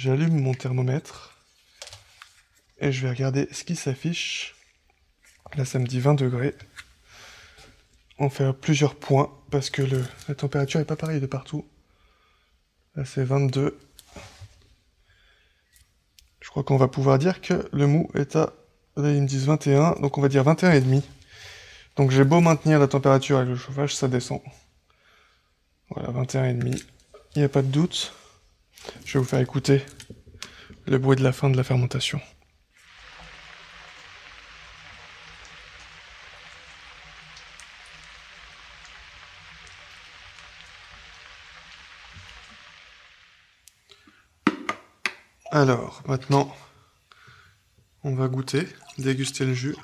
[0.00, 1.34] J'allume mon thermomètre.
[2.78, 4.54] Et je vais regarder ce qui s'affiche.
[5.56, 6.54] Là, ça me dit 20 degrés.
[8.20, 9.82] On fait plusieurs points parce que
[10.28, 11.66] la température est pas pareille de partout.
[12.94, 13.76] Là, c'est 22.
[16.42, 18.52] Je crois qu'on va pouvoir dire que le mou est à...
[18.96, 21.02] Là, me disent 21, donc on va dire 21 et demi.
[21.96, 24.42] Donc j'ai beau maintenir la température avec le chauffage, ça descend.
[25.90, 26.84] Voilà, 21 et demi.
[27.34, 28.12] Il n'y a pas de doute.
[29.04, 29.84] Je vais vous faire écouter
[30.86, 32.20] le bruit de la fin de la fermentation.
[45.50, 46.54] Alors, maintenant,
[48.04, 49.76] on va goûter, déguster le jus.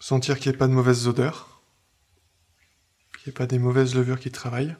[0.00, 1.62] Sentir qu'il n'y ait pas de mauvaises odeurs,
[3.14, 4.76] qu'il n'y ait pas des mauvaises levures qui travaillent,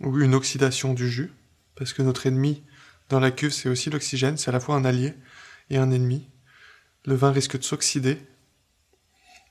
[0.00, 1.32] ou une oxydation du jus,
[1.76, 2.62] parce que notre ennemi
[3.08, 5.14] dans la cuve, c'est aussi l'oxygène, c'est à la fois un allié
[5.68, 6.28] et un ennemi.
[7.04, 8.18] Le vin risque de s'oxyder,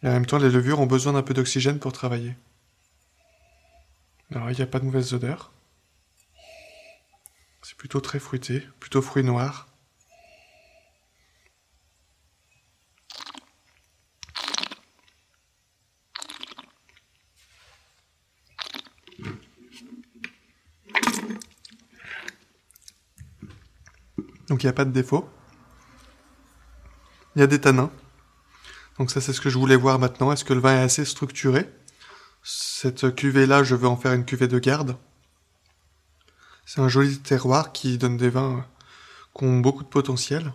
[0.01, 2.35] et en même temps, les levures ont besoin d'un peu d'oxygène pour travailler.
[4.33, 5.51] Alors, il n'y a pas de mauvaises odeurs.
[7.63, 9.68] C'est plutôt très fruité, plutôt fruit noir.
[24.49, 25.29] Donc il n'y a pas de défaut.
[27.35, 27.91] Il y a des tanins.
[28.97, 30.31] Donc ça c'est ce que je voulais voir maintenant.
[30.31, 31.69] Est-ce que le vin est assez structuré?
[32.43, 34.97] Cette cuvée là, je veux en faire une cuvée de garde.
[36.65, 38.65] C'est un joli terroir qui donne des vins
[39.35, 40.53] qui ont beaucoup de potentiel.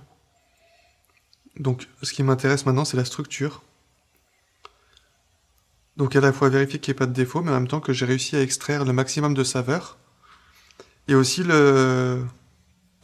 [1.56, 3.62] Donc ce qui m'intéresse maintenant, c'est la structure.
[5.96, 7.80] Donc à la fois vérifier qu'il n'y ait pas de défaut, mais en même temps
[7.80, 9.98] que j'ai réussi à extraire le maximum de saveur.
[11.06, 12.24] Et aussi le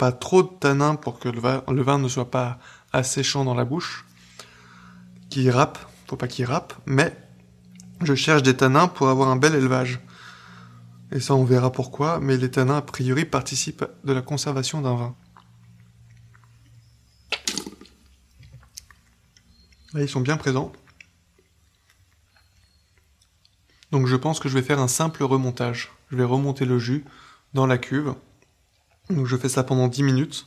[0.00, 2.58] pas trop de tanin pour que le vin, le vin ne soit pas
[2.90, 4.06] asséchant dans la bouche.
[5.28, 7.14] Qui râpe, faut pas qu'il râpe, mais
[8.00, 10.00] je cherche des tanins pour avoir un bel élevage.
[11.12, 14.94] Et ça, on verra pourquoi, mais les tanins, a priori, participent de la conservation d'un
[14.94, 15.14] vin.
[19.92, 20.72] Là, ils sont bien présents.
[23.92, 25.92] Donc je pense que je vais faire un simple remontage.
[26.10, 27.04] Je vais remonter le jus
[27.52, 28.14] dans la cuve.
[29.10, 30.46] Donc je fais ça pendant 10 minutes.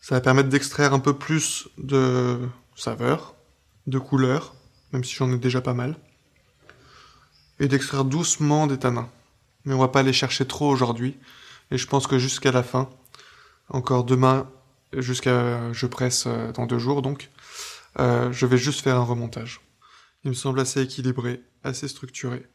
[0.00, 2.38] Ça va permettre d'extraire un peu plus de
[2.74, 3.34] saveur,
[3.86, 4.54] de couleur,
[4.92, 5.96] même si j'en ai déjà pas mal
[7.60, 9.08] et d'extraire doucement des tanins.
[9.64, 11.16] Mais on va pas aller chercher trop aujourd'hui.
[11.70, 12.88] Et je pense que jusqu'à la fin,
[13.68, 14.50] encore demain,
[14.96, 17.30] jusqu'à je presse euh, dans deux jours donc,
[17.98, 19.60] euh, je vais juste faire un remontage.
[20.24, 22.46] Il me semble assez équilibré, assez structuré.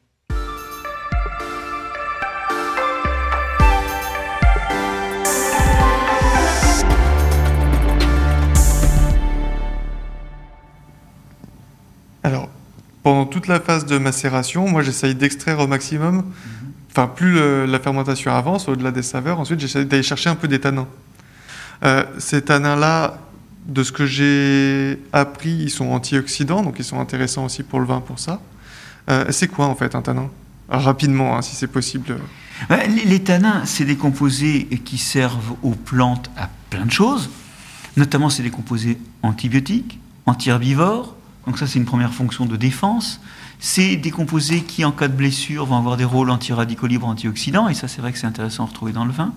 [13.05, 16.25] Pendant toute la phase de macération, moi j'essaye d'extraire au maximum.
[16.89, 20.59] Enfin, plus la fermentation avance, au-delà des saveurs, ensuite j'essaie d'aller chercher un peu des
[20.59, 20.87] tanins.
[21.83, 23.19] Euh, ces tanins-là,
[23.67, 27.85] de ce que j'ai appris, ils sont antioxydants, donc ils sont intéressants aussi pour le
[27.85, 28.41] vin pour ça.
[29.11, 30.31] Euh, c'est quoi en fait un tanin?
[30.67, 32.17] Rapidement, hein, si c'est possible.
[33.05, 37.29] Les, tanins, c'est des composés qui servent aux plantes à plein de choses.
[37.97, 41.14] Notamment, c'est des composés antibiotiques, anti-herbivores,
[41.45, 43.19] donc ça, c'est une première fonction de défense.
[43.59, 47.69] C'est des composés qui, en cas de blessure, vont avoir des rôles anti-radicaux libres, antioxydants,
[47.69, 49.33] et ça, c'est vrai que c'est intéressant à retrouver dans le vin.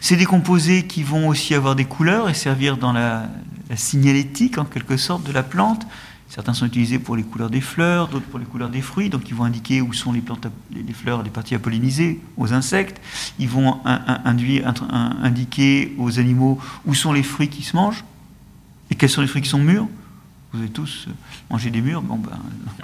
[0.00, 3.28] C'est des composés qui vont aussi avoir des couleurs et servir dans la,
[3.74, 5.88] signalétique, en quelque sorte, de la plante.
[6.28, 9.28] Certains sont utilisés pour les couleurs des fleurs, d'autres pour les couleurs des fruits, donc
[9.28, 10.22] ils vont indiquer où sont les,
[10.92, 13.00] fleurs, les parties à polliniser aux insectes.
[13.40, 18.04] Ils vont indiquer aux animaux où sont les fruits qui se mangent
[18.90, 19.88] et quels sont les fruits qui sont mûrs
[20.56, 21.12] vous avez tous euh,
[21.50, 22.02] mangé des mûres.
[22.02, 22.30] Bon, ben,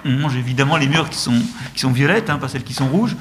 [0.05, 1.41] on mange évidemment les mûres qui sont,
[1.75, 3.17] qui sont violettes, hein, pas celles qui sont rouges.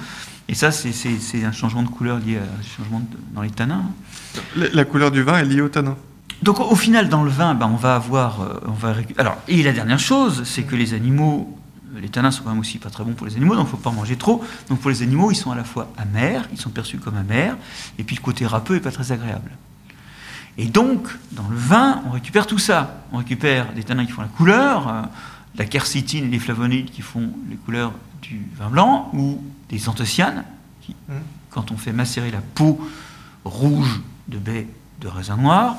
[0.48, 3.84] Et ça, c'est- un changement de couleur lié à un changement de- dans les tanins.
[4.56, 5.96] La, la couleur du vin est liée au tanin.
[6.44, 9.38] Donc au, au final, dans le vin, ben, on va avoir, euh, on va alors
[9.48, 11.58] et la dernière chose, c'est que les animaux,
[12.02, 13.78] les tanins sont quand même aussi pas très bons pour les animaux, donc il faut
[13.78, 14.44] pas en manger trop.
[14.70, 17.56] Donc pour les animaux, ils sont à la fois amers, ils sont perçus comme amers,
[18.00, 19.52] et puis le côté râpeux est pas très agréable.
[20.58, 23.04] Et donc dans le vin, on récupère tout ça.
[23.12, 25.02] On récupère des tanins qui font la couleur, euh,
[25.56, 30.44] la quercétine et les flavonoïdes qui font les couleurs du vin blanc, ou des anthocyanes
[30.82, 31.14] qui, Mm.
[31.50, 32.80] quand on fait macérer la peau
[33.44, 34.68] rouge de baies
[35.02, 35.76] de raisin noir,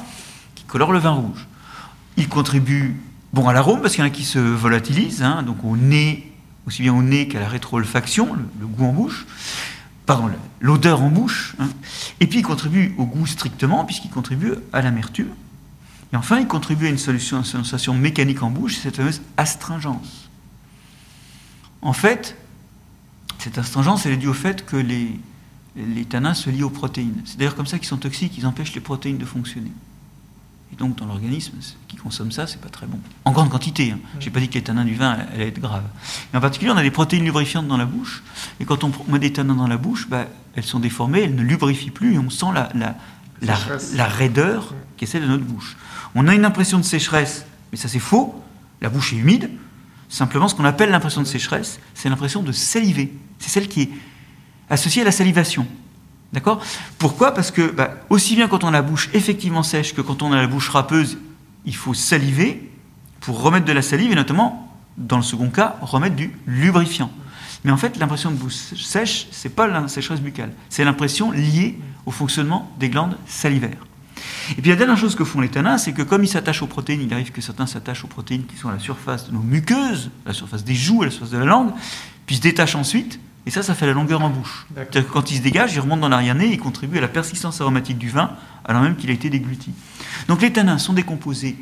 [0.55, 1.47] qui colore le vin rouge.
[2.17, 3.01] Il contribue
[3.33, 6.33] bon, à l'arôme, parce qu'il y en a qui se volatilisent, hein, donc au nez,
[6.67, 9.27] aussi bien au nez qu'à la rétro-olfaction, le, le goût en bouche,
[10.07, 11.69] pardon, l'odeur en bouche, hein.
[12.21, 15.31] et puis il contribue au goût strictement, puisqu'il contribue à l'amertume.
[16.13, 20.29] Et enfin, il contribue à une solution, une sensation mécanique en bouche, cette fameuse astringence.
[21.81, 22.37] En fait,
[23.39, 25.19] cette astringence, elle est due au fait que les,
[25.77, 27.23] les tanins se lient aux protéines.
[27.25, 29.73] C'est d'ailleurs comme ça qu'ils sont toxiques, ils empêchent les protéines de fonctionner.
[30.73, 31.53] Et donc, dans l'organisme,
[31.87, 32.99] qui consomme ça, c'est pas très bon.
[33.25, 33.91] En grande quantité.
[33.91, 33.99] Hein.
[34.21, 35.85] J'ai pas dit que les tanins du vin allaient être graves.
[36.33, 38.23] Mais en particulier, on a des protéines lubrifiantes dans la bouche.
[38.59, 41.43] Et quand on met des tanins dans la bouche, bah, elles sont déformées, elles ne
[41.43, 42.97] lubrifient plus, et on sent la, la,
[43.95, 45.77] la, raideur qui est celle de notre bouche.
[46.15, 48.43] On a une impression de sécheresse, mais ça c'est faux.
[48.81, 49.51] La bouche est humide.
[50.09, 53.13] Simplement, ce qu'on appelle l'impression de sécheresse, c'est l'impression de saliver.
[53.39, 53.91] C'est celle qui est
[54.71, 55.67] associée à la salivation.
[56.33, 56.63] D'accord?
[56.99, 57.35] Pourquoi?
[57.35, 60.33] Parce que, bah, aussi bien quand on a la bouche effectivement sèche que quand on
[60.33, 61.19] a la bouche râpeuse,
[61.67, 62.71] il faut saliver
[63.21, 67.11] pour remettre de la salive et notamment, dans le second cas, remettre du lubrifiant.
[67.65, 71.79] Mais en fait, l'impression de bouche sèche, c'est pas la sécheresse buccale, c'est l'impression liée
[72.07, 73.87] au fonctionnement des glandes salivaires.
[74.57, 76.67] Et puis la dernière chose que font les tanins, c'est que comme ils s'attachent aux
[76.67, 79.41] protéines, il arrive que certains s'attachent aux protéines qui sont à la surface de nos
[79.41, 81.71] muqueuses, à la surface des joues, à la surface de la langue,
[82.27, 84.67] puis se détachent ensuite, et ça, ça fait la longueur en bouche.
[84.75, 87.61] C'est-à-dire que quand ils se dégagent, ils remontent dans l'arrière-nez et contribuent à la persistance
[87.61, 88.31] aromatique du vin,
[88.65, 89.73] alors même qu'il a été dégluti.
[90.29, 91.57] Donc les tanins sont des composés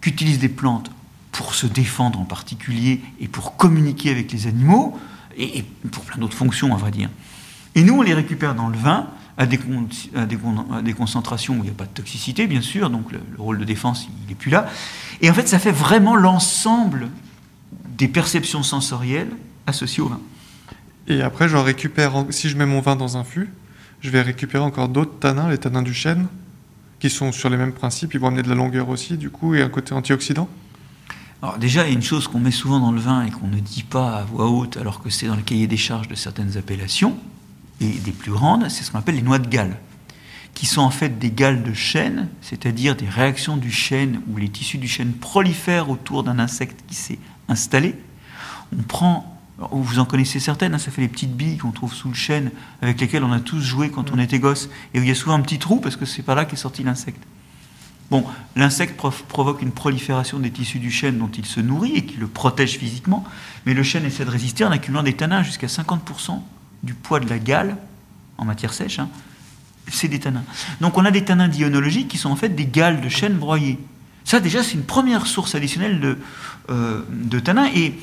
[0.00, 0.90] qu'utilisent des plantes
[1.32, 4.98] pour se défendre en particulier et pour communiquer avec les animaux,
[5.36, 7.08] et, et pour plein d'autres fonctions, à vrai dire.
[7.74, 9.06] Et nous, on les récupère dans le vin
[9.38, 11.90] à des, con- à des con- à des concentrations où il n'y a pas de
[11.90, 14.68] toxicité, bien sûr, donc le, le rôle de défense, il n'est plus là.
[15.22, 17.08] Et en fait, ça fait vraiment l'ensemble
[17.96, 19.30] des perceptions sensorielles
[19.66, 20.20] associées au vin.
[21.08, 23.50] Et après, j'en récupère, si je mets mon vin dans un fût,
[24.00, 26.26] je vais récupérer encore d'autres tanins, les tanins du chêne,
[27.00, 29.54] qui sont sur les mêmes principes, ils vont amener de la longueur aussi, du coup,
[29.54, 30.48] et un côté antioxydant.
[31.42, 33.48] Alors déjà, il y a une chose qu'on met souvent dans le vin et qu'on
[33.48, 36.14] ne dit pas à voix haute alors que c'est dans le cahier des charges de
[36.14, 37.18] certaines appellations,
[37.80, 39.76] et des plus grandes, c'est ce qu'on appelle les noix de Galles,
[40.54, 44.48] qui sont en fait des galles de chêne, c'est-à-dire des réactions du chêne où les
[44.48, 47.96] tissus du chêne prolifèrent autour d'un insecte qui s'est installé.
[48.78, 49.31] On prend,
[49.70, 52.50] vous en connaissez certaines, hein, ça fait les petites billes qu'on trouve sous le chêne,
[52.80, 55.14] avec lesquelles on a tous joué quand on était gosse, et où il y a
[55.14, 57.22] souvent un petit trou parce que c'est par là qu'est sorti l'insecte.
[58.10, 62.18] Bon, l'insecte provoque une prolifération des tissus du chêne dont il se nourrit et qui
[62.18, 63.24] le protège physiquement,
[63.64, 66.42] mais le chêne essaie de résister en accumulant des tanins jusqu'à 50%
[66.82, 67.78] du poids de la gale
[68.36, 68.98] en matière sèche.
[68.98, 69.08] hein,
[69.88, 70.44] c'est des tanins.
[70.80, 73.78] Donc on a des tanins dionologiques qui sont en fait des galles de chêne broyées.
[74.24, 76.18] Ça déjà c'est une première source additionnelle de,
[76.70, 77.94] euh, de tanins et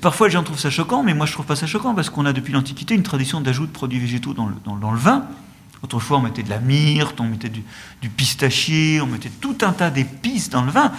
[0.00, 2.24] parfois les gens trouvent ça choquant, mais moi je trouve pas ça choquant parce qu'on
[2.26, 5.24] a depuis l'Antiquité une tradition d'ajout de produits végétaux dans le, dans- dans le vin.
[5.82, 7.62] Autrefois on mettait de la myrte, on mettait du,
[8.00, 10.92] du pistachier, on mettait tout un tas d'épices dans le vin.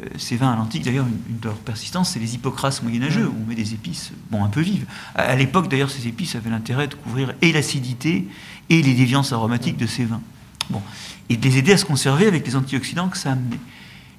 [0.00, 3.26] Euh, Ces vins à l'antique, d'ailleurs, une, une de leurs persistances, c'est les hypocrases moyenâgeux,
[3.26, 4.86] où on met des épices, bon, un peu vives.
[5.14, 8.26] À, à l'époque, d'ailleurs, ces épices avaient l'intérêt de couvrir et l'acidité
[8.70, 10.22] et les déviances aromatiques de ces vins.
[10.70, 10.80] Bon.
[11.28, 13.58] Et de les aider à se conserver avec les antioxydants que ça amenait.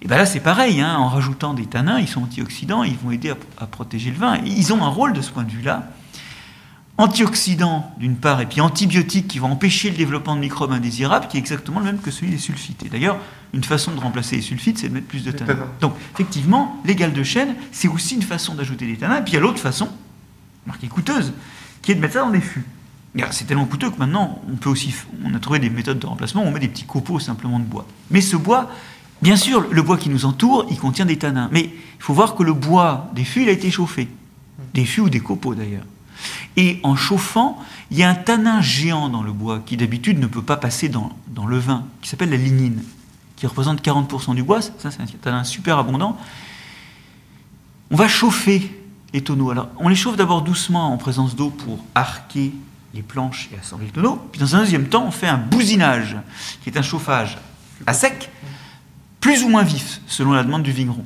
[0.01, 3.11] Et bien là, c'est pareil, hein, en rajoutant des tanins, ils sont antioxydants, ils vont
[3.11, 4.35] aider à, à protéger le vin.
[4.35, 5.89] Et ils ont un rôle de ce point de vue-là.
[6.97, 11.37] Antioxydants, d'une part, et puis antibiotiques qui vont empêcher le développement de microbes indésirables, qui
[11.37, 12.83] est exactement le même que celui des sulfites.
[12.83, 13.17] Et d'ailleurs,
[13.53, 15.57] une façon de remplacer les sulfites, c'est de mettre plus de tanins.
[15.79, 19.17] Donc, effectivement, les gales de chêne, c'est aussi une façon d'ajouter des tanins.
[19.17, 19.89] Et puis il y a l'autre façon,
[20.67, 21.33] marquée coûteuse,
[21.81, 22.65] qui est de mettre ça dans des fûts.
[23.31, 24.93] C'est tellement coûteux que maintenant, on peut aussi,
[25.25, 27.65] on a trouvé des méthodes de remplacement, où on met des petits copeaux simplement de
[27.65, 27.85] bois.
[28.09, 28.69] Mais ce bois,
[29.21, 31.49] bien sûr, le bois qui nous entoure, il contient des tanins.
[31.51, 34.07] Mais il faut voir que le bois des fûts, il a été chauffé.
[34.73, 35.85] Des fûts ou des copeaux d'ailleurs.
[36.57, 37.59] Et en chauffant,
[37.89, 40.89] il y a un tanin géant dans le bois qui d'habitude ne peut pas passer
[40.89, 42.83] dans, dans le vin, qui s'appelle la lignine,
[43.35, 44.61] qui représente 40% du bois.
[44.61, 46.17] Ça, c'est un tanin super abondant.
[47.89, 48.71] On va chauffer
[49.13, 49.51] les tonneaux.
[49.51, 52.53] Alors, on les chauffe d'abord doucement en présence d'eau pour arquer
[52.93, 54.21] les planches et assembler le tonneau.
[54.31, 56.17] Puis dans un deuxième temps, on fait un bousinage,
[56.63, 57.37] qui est un chauffage
[57.87, 58.29] à sec,
[59.21, 61.05] plus ou moins vif, selon la demande du vigneron,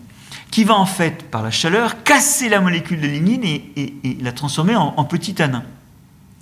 [0.50, 4.76] qui va en fait, par la chaleur, casser la molécule de lignine et, la transformer
[4.76, 5.64] en, petit tanin.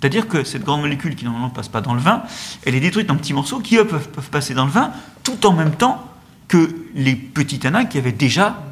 [0.00, 2.22] C'est-à-dire que cette grande molécule qui normalement ne passe pas dans le vin,
[2.64, 5.52] elle est détruite en petits morceaux qui, eux, peuvent, passer dans le vin, tout en
[5.52, 6.02] même temps
[6.46, 8.62] que les petits tanins qu'il y avait déjà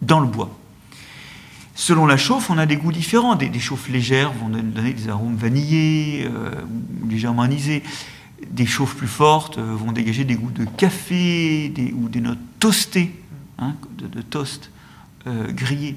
[0.00, 0.50] dans le bois.
[1.74, 3.34] Selon la chauffe, on a des goûts différents.
[3.34, 6.50] Des, des chauffes légères vont don- donner des arômes vanillés, euh,
[7.06, 7.82] légèrement anisés.
[8.50, 13.14] Des chauffes plus fortes euh, vont dégager des goûts de café ou des notes toastées,
[13.58, 14.70] hein, de, toast
[15.26, 15.96] euh, grillé.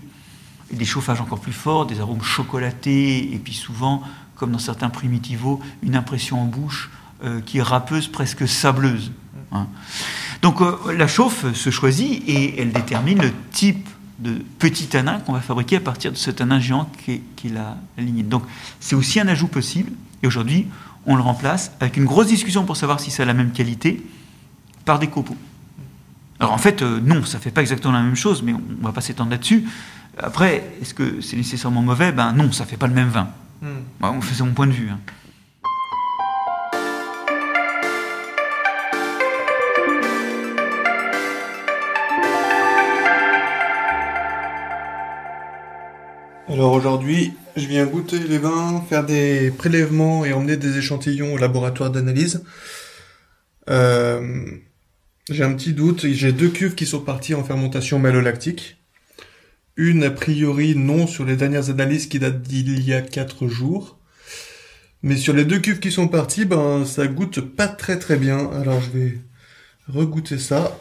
[0.71, 4.03] Et des chauffages encore plus forts, des arômes chocolatés, et puis souvent,
[4.35, 6.91] comme dans certains primitivos, une impression en bouche
[7.23, 9.11] euh, qui est râpeuse, presque sableuse.
[9.51, 9.67] hein.
[10.41, 13.89] Donc la chauffe se choisit et elle détermine le type
[14.19, 17.77] de petit tanin qu'on va fabriquer à partir de ce tanin géant qui est, la,
[17.97, 18.03] la.
[18.23, 18.43] Donc
[18.79, 19.91] c'est aussi un ajout possible
[20.23, 20.67] et aujourd'hui
[21.10, 24.01] on le remplace avec une grosse discussion pour savoir si ça a la même qualité
[24.86, 25.36] par des copeaux.
[26.39, 28.86] Alors en fait euh, non, ça fait pas exactement la même chose mais on, on
[28.86, 29.66] va pas s'étendre là-dessus.
[30.18, 32.12] Après, est-ce que c'est nécessairement mauvais?
[32.12, 33.30] Ben non, ça fait pas le même vin.
[33.99, 34.89] Bon, c'est mon point de vue.
[34.89, 34.99] hein.
[46.47, 51.38] Alors aujourd'hui, je viens goûter les vins, faire des prélèvements et emmener des échantillons au
[51.38, 52.43] laboratoire d'analyse.
[53.70, 54.45] Euh,
[55.30, 58.78] j'ai un petit doute, j'ai deux cuves qui sont parties en fermentation malolactique.
[59.76, 63.99] Une a priori non sur les dernières analyses qui datent d'il y a quatre jours.
[65.03, 68.49] Mais sur les deux cuves qui sont parties, ben ça goûte pas très très bien.
[68.51, 69.18] Alors je vais
[69.88, 70.80] regoûter ça.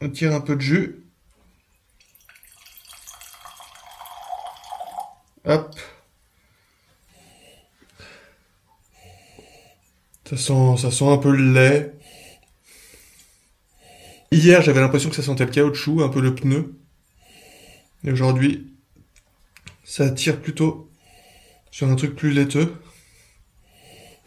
[0.00, 1.01] On tire un peu de jus.
[5.44, 5.74] Hop.
[10.24, 11.94] Ça sent, ça sent un peu le lait.
[14.30, 16.74] Hier, j'avais l'impression que ça sentait le caoutchouc, un peu le pneu.
[18.04, 18.72] Et aujourd'hui,
[19.84, 20.88] ça tire plutôt
[21.70, 22.72] sur un truc plus laiteux.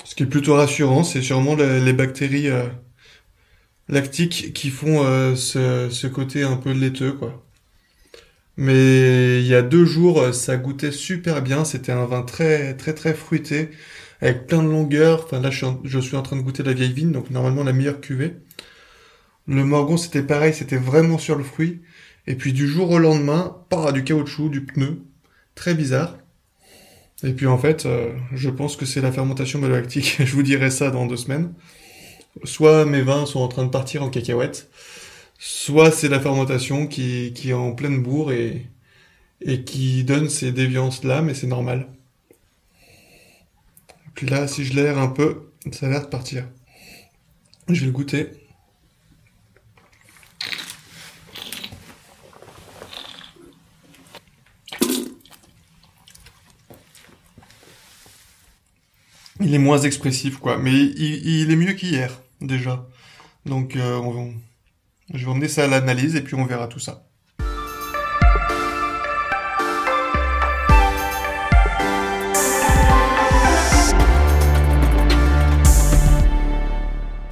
[0.04, 2.68] Ce qui est plutôt rassurant, c'est sûrement les, bactéries euh,
[3.88, 7.45] lactiques qui font euh, ce, ce côté un peu laiteux, quoi.
[8.58, 11.66] Mais il y a deux jours, euh, ça goûtait super bien.
[11.66, 13.70] C'était un vin très, très, très fruité,
[14.22, 15.26] avec plein de longueur.
[15.26, 18.00] Enfin, là, je suis en, train de goûter la vieille vigne, donc normalement la meilleure
[18.00, 18.36] cuvée.
[19.48, 21.82] Le Morgon, c'était pareil, c'était vraiment sur le fruit.
[22.28, 25.02] Et puis du jour au lendemain, pas du caoutchouc, du pneu.
[25.54, 26.18] Très bizarre.
[27.24, 30.18] Et puis en fait, euh, je pense que c'est la fermentation malolactique.
[30.26, 31.54] je vous dirai ça dans deux semaines.
[32.44, 34.70] Soit mes vins sont en train de partir en cacahuètes,
[35.38, 38.68] soit c'est la fermentation qui, est en pleine bourre et,
[39.66, 41.88] qui donne ces déviances-là, mais c'est normal.
[44.16, 46.48] Puis là, si je l'aère un peu, ça a l'air de partir.
[47.68, 48.30] Je vais le goûter.
[59.42, 60.58] Il est moins expressif, quoi.
[60.58, 62.88] Mais il, il est mieux qu'hier, déjà.
[63.46, 64.34] Donc, euh, on,
[65.14, 67.04] je vais emmener ça à l'analyse et puis on verra tout ça.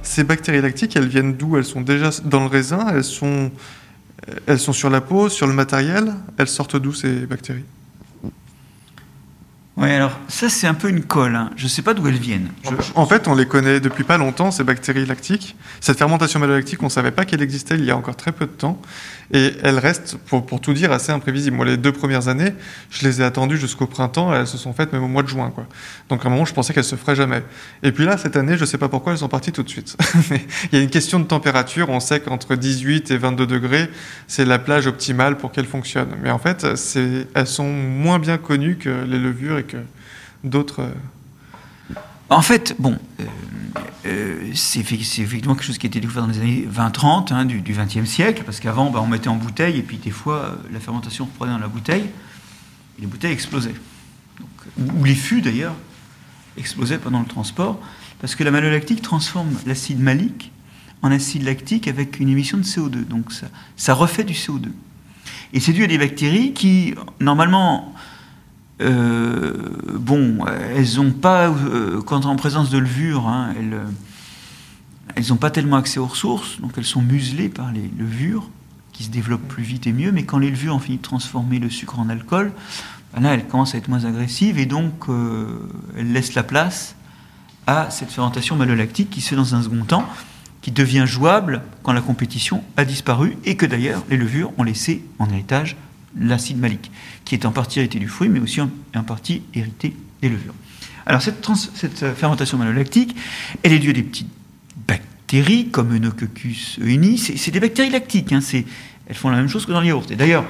[0.02, 1.56] Ces bactéries lactiques, elles viennent d'où?
[1.56, 2.86] Elles sont déjà dans le raisin?
[2.94, 3.50] Elles sont,
[4.46, 6.14] elles sont sur la peau, sur le matériel?
[6.38, 7.64] Elles sortent d'où ces bactéries?
[9.76, 11.34] Oui, alors ça c'est un peu une colle.
[11.34, 11.50] hein.
[11.56, 12.50] Je ne sais pas d'où elles viennent.
[12.94, 15.56] En fait, on les connaît depuis pas longtemps, ces bactéries lactiques.
[15.80, 18.52] Cette fermentation malolactique, on savait pas qu'elle existait il y a encore très peu de
[18.52, 18.80] temps.
[19.32, 21.56] Et elle reste, pour, pour tout dire, assez imprévisible.
[21.56, 22.52] Moi, les deux premières années,
[22.90, 25.50] je les ai attendues jusqu'au printemps, elles se sont faites même au mois de juin.
[25.52, 25.66] Quoi.
[26.08, 27.42] Donc à un moment, je pensais qu'elles se feraient jamais.
[27.82, 29.96] Et puis là, cette année, je sais pas pourquoi elles sont parties tout de suite.
[30.72, 31.88] Il y a une question de température.
[31.90, 33.90] On sait qu'entre 18 et 22 degrés,
[34.28, 36.14] c'est la plage optimale pour qu'elles fonctionnent.
[36.22, 36.64] Mais en fait,
[37.34, 39.58] elles sont moins bien connues que les levures
[40.42, 40.80] d'autres...
[40.80, 41.94] euh,
[42.30, 43.24] En fait, bon, euh,
[44.06, 47.32] euh, c'est effe- c'est effectivement quelque chose qui a été découvert dans les années 20-30
[47.32, 50.56] hein, du XXe siècle, parce qu'avant, bah, on mettait en bouteille, et puis des fois,
[50.72, 52.04] la fermentation reprenait dans la bouteille,
[52.98, 53.74] et les bouteilles explosaient.
[54.78, 55.74] Ou, les fûts, d'ailleurs,
[56.56, 57.80] explosaient pendant le transport,
[58.20, 60.50] parce que la malolactique transforme l'acide malique
[61.02, 63.06] en acide lactique avec une émission de CO2.
[63.06, 63.26] Donc,
[63.76, 64.68] ça refait du CO2.
[65.52, 67.94] Et c'est dû à des bactéries qui, normalement,
[68.80, 69.52] euh,
[69.94, 70.38] bon,
[70.74, 73.54] elles n'ont pas, euh, quand en présence de levure, hein,
[75.14, 78.48] elles n'ont pas tellement accès aux ressources, donc elles sont muselées par les levures,
[78.92, 81.58] qui se développent plus vite et mieux, mais quand les levures ont fini de transformer
[81.58, 82.52] le sucre en alcool,
[83.12, 86.96] ben là, elles commencent à être moins agressives, et donc euh, elles laissent la place
[87.66, 90.08] à cette fermentation malolactique qui se fait dans un second temps,
[90.62, 95.04] qui devient jouable quand la compétition a disparu et que d'ailleurs les levures ont laissé
[95.18, 95.76] en héritage
[96.18, 96.90] l'acide malique,
[97.24, 98.68] qui est en partie hérité du fruit, mais aussi en,
[99.02, 100.54] partie hérité des levures.
[101.06, 101.46] Alors cette,
[102.02, 103.14] euh, fermentation malolactique,
[103.62, 104.30] elle est due à des petites
[104.86, 107.18] bactéries comme Eunococcus euni.
[107.18, 108.40] C'est des bactéries lactiques, hein,
[109.06, 110.10] elles font la même chose que dans le yaourt.
[110.10, 110.44] Et d'ailleurs,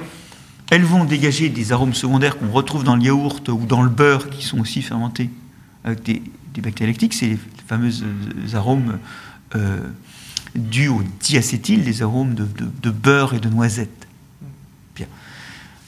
[0.71, 4.29] elles vont dégager des arômes secondaires qu'on retrouve dans le yaourt ou dans le beurre,
[4.29, 5.29] qui sont aussi fermentés
[5.83, 6.21] avec des,
[6.61, 7.13] bactéries lactiques.
[7.13, 8.97] C'est les fameux euh, arômes
[9.55, 9.79] euh,
[10.55, 14.04] dus au diacétyl, des arômes de beurre et de noisette.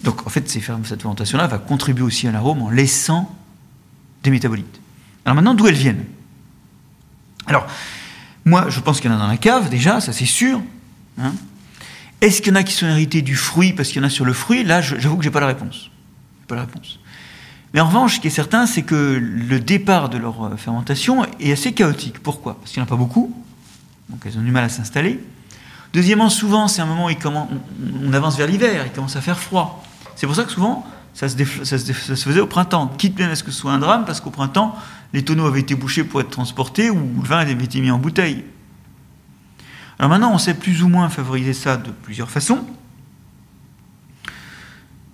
[0.03, 3.35] Donc en fait, cette fermentation-là va contribuer aussi à l'arôme en laissant
[4.23, 4.79] des métabolites.
[5.25, 6.05] Alors maintenant, d'où elles viennent?
[7.47, 7.65] Alors,
[8.45, 10.61] moi, je pense qu'il y en a dans la cave, déjà, ça c'est sûr.
[11.19, 11.33] hein.
[12.19, 14.09] Est-ce qu'il y en a qui sont hérités du fruit parce qu'il y en a
[14.09, 14.63] sur le fruit?
[14.63, 15.91] Là, j'avoue que j'ai pas la réponse.
[16.47, 16.99] Pas la réponse.
[17.73, 21.25] Mais en revanche, ce qui est certain, c'est que le départ de leur euh, fermentation
[21.39, 22.19] est assez chaotique.
[22.19, 22.59] Pourquoi?
[22.59, 23.35] Parce qu'il n'y en a pas beaucoup,
[24.09, 25.19] donc elles ont du mal à s'installer.
[25.93, 27.11] Deuxièmement, souvent, c'est un moment où
[28.03, 29.83] on avance vers l'hiver, il commence à faire froid.
[30.17, 32.47] C'est pour ça que souvent, ça se, déf- ça se déf- ça se faisait au
[32.47, 32.87] printemps.
[32.97, 34.75] Quitte bien à ce que ce soit un drame, parce qu'au printemps,
[35.13, 37.99] les tonneaux avaient été bouchés pour être transportés ou le vin avait été mis en
[37.99, 38.43] bouteille.
[39.99, 42.65] Alors maintenant, on sait plus ou moins favoriser ça de plusieurs façons.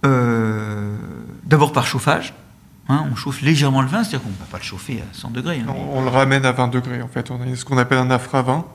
[0.06, 0.97] Euh,
[1.45, 2.34] D'abord par chauffage.
[2.89, 5.32] Hein, on chauffe légèrement le vin, c'est-à-dire qu'on ne va pas le chauffer à 100
[5.32, 5.60] degrés.
[5.62, 7.32] hein, mais- On, on le ramène à 20 degrés en fait.
[7.32, 8.66] On a ce qu'on appelle un afravin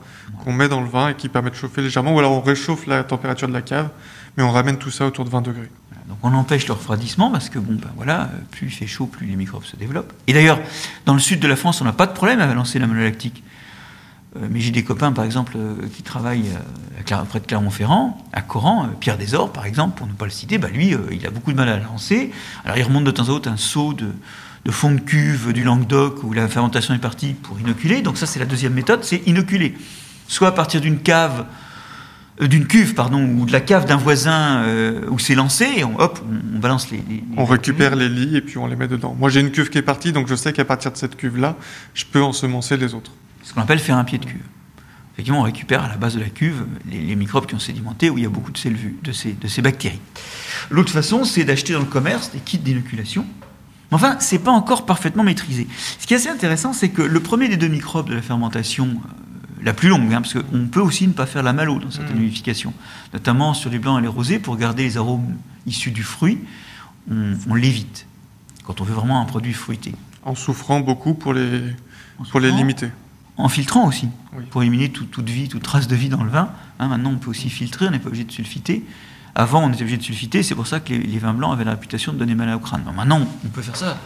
[0.43, 2.15] qu'on met dans le vin et qui permet de chauffer légèrement.
[2.15, 3.89] Ou alors on réchauffe la température de la cave,
[4.39, 5.69] mais on ramène tout ça autour de 20 degrés.
[6.07, 9.05] Donc on empêche le refroidissement parce que bon ben voilà, euh, plus il fait chaud,
[9.05, 10.13] plus les microbes se développent.
[10.27, 10.61] Et d'ailleurs,
[11.05, 13.43] dans le sud de la France, on n'a pas de problème à lancer la malolactique.
[14.37, 16.51] Euh, mais j'ai des copains, par exemple, euh, qui travaillent
[17.27, 20.69] près de Clermont-Ferrand, à Coran, Pierre Desor, par exemple, pour ne pas le citer, bah,
[20.69, 22.31] lui, il a beaucoup de mal à la lancer.
[22.63, 24.07] Alors il remonte de temps en temps un seau de,
[24.63, 28.01] de fond de cuve du Languedoc où la fermentation est partie pour inoculer.
[28.01, 29.75] Donc ça, c'est la deuxième méthode, c'est inoculer.
[30.29, 31.45] Soit à partir d'une cave,
[32.47, 35.99] d'une cuve, pardon, ou de la cave d'un voisin euh, où c'est lancé, et on,
[35.99, 36.19] hop,
[36.55, 39.15] on, balance les, les- les- On récupère les lits et puis on les met dedans.
[39.19, 41.55] Moi j'ai une cuve qui est partie, donc je sais qu'à partir de cette cuve-là,
[41.93, 43.11] je peux ensemencer les autres.
[43.43, 44.41] ce qu'on appelle faire un pied de cuve.
[45.13, 48.09] Effectivement, on récupère à la base de la cuve les, les microbes qui ont sédimenté,
[48.09, 49.99] où il y a beaucoup de ces, de ces, de ces bactéries.
[50.69, 53.25] L'autre façon, c'est d'acheter dans le commerce des kits d'inoculation.
[53.91, 55.67] Mais enfin, c'est pas encore parfaitement maîtrisé.
[55.99, 58.85] Ce qui est assez intéressant, c'est que le premier des deux microbes de la fermentation,
[58.85, 58.89] euh,
[59.61, 62.15] la plus longue, hein, parce qu'on peut aussi ne pas faire la malo dans certaines
[62.15, 62.19] Mm.
[62.19, 62.73] humidifications,
[63.13, 65.35] notamment sur les blancs et les rosés, pour garder les arômes
[65.65, 66.39] issus du fruit,
[67.11, 68.05] on, on l'évite,
[68.63, 69.93] quand on veut vraiment un produit fruité.
[70.23, 71.61] En souffrant beaucoup pour les,
[72.31, 72.89] pour les limiter.
[73.37, 74.43] En filtrant aussi, Oui.
[74.49, 76.49] pour éliminer tout- toute vie, toute trace de vie dans le vin.
[76.79, 78.85] Hein, maintenant, on peut aussi filtrer, on n'est pas obligé de sulfiter.
[79.35, 81.63] Avant, on était obligé de sulfiter, c'est pour ça que les, les vins blancs avaient
[81.63, 82.83] la réputation de donner mal au crâne.
[82.85, 83.97] Mais maintenant, on peut faire ça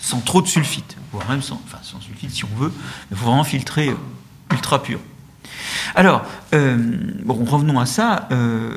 [0.00, 3.16] sans trop de sulfite, voire même sans, enfin, sans sulfite si on veut, mais il
[3.16, 3.94] faut vraiment filtrer euh,
[4.54, 5.00] ultra pur.
[5.94, 6.24] Alors,
[6.54, 6.76] euh,
[7.24, 8.28] bon, revenons à ça.
[8.32, 8.76] euh,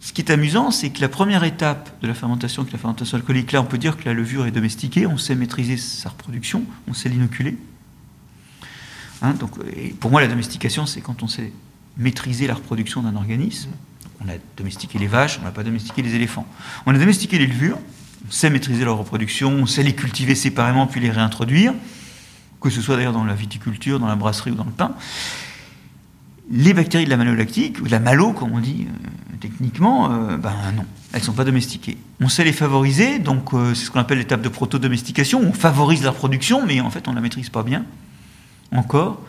[0.00, 2.78] ce qui est amusant, c'est que la première étape de la fermentation, qui est la
[2.78, 6.10] fermentation alcoolique, là, on peut dire que la levure est domestiquée, on sait maîtriser sa
[6.10, 7.58] reproduction, on sait l'inoculer.
[9.22, 11.52] Hein, donc, et pour moi, la domestication, c'est quand on sait
[11.96, 13.70] maîtriser la reproduction d'un organisme.
[14.24, 16.46] On a domestiqué les vaches, on n'a pas domestiqué les éléphants.
[16.86, 17.78] On a domestiqué les levures,
[18.26, 21.74] on sait maîtriser leur reproduction, on sait les cultiver séparément puis les réintroduire,
[22.60, 24.92] que ce soit d'ailleurs dans la viticulture, dans la brasserie ou dans le pain.
[26.50, 30.36] Les bactéries de la malolactique, ou de la malo, comme on dit euh, techniquement, euh,
[30.36, 31.98] ben non, elles ne sont pas domestiquées.
[32.20, 35.40] On sait les favoriser, donc euh, c'est ce qu'on appelle l'étape de proto-domestication.
[35.40, 37.84] On favorise la reproduction, mais en fait on ne la maîtrise pas bien,
[38.72, 39.20] encore.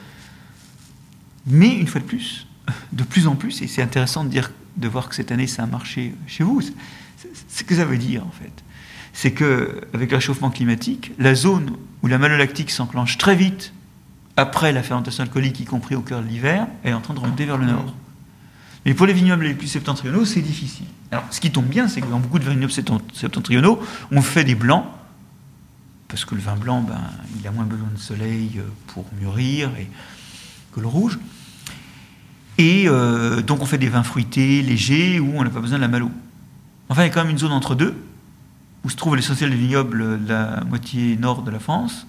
[1.46, 2.48] Mais une fois de plus,
[2.94, 4.42] de plus en plus, et c'est intéressant de,
[4.78, 6.74] de voir que cette année ça a marché chez vous, c'est
[7.50, 8.64] ce que ça veut dire en fait.
[9.22, 11.72] C'est que avec le réchauffement climatique, la zone
[12.04, 13.74] où la malolactique s'enclenche très vite
[14.38, 17.44] après la fermentation alcoolique, y compris au cœur de l'hiver, est en train de remonter
[17.44, 17.94] vers le nord.
[18.86, 20.86] Mais pour les vignobles les plus septentrionaux, c'est difficile.
[21.12, 24.46] Alors, ce qui tombe bien, c'est que dans beaucoup de vignobles septent- septentrionaux, on fait
[24.46, 24.86] des blancs,
[26.08, 27.02] parce que le vin blanc, ben,
[27.38, 29.90] il a moins besoin de soleil euh, pour mûrir et,
[30.74, 31.20] que le rouge.
[32.58, 35.82] Et euh, donc, on fait des vins fruités, légers, où on n'a pas besoin de
[35.84, 36.10] la malo.
[36.88, 37.96] Enfin, il y a quand même une zone entre deux,
[38.84, 42.08] où se trouve l'essentiel des vignobles de la moitié nord de la France,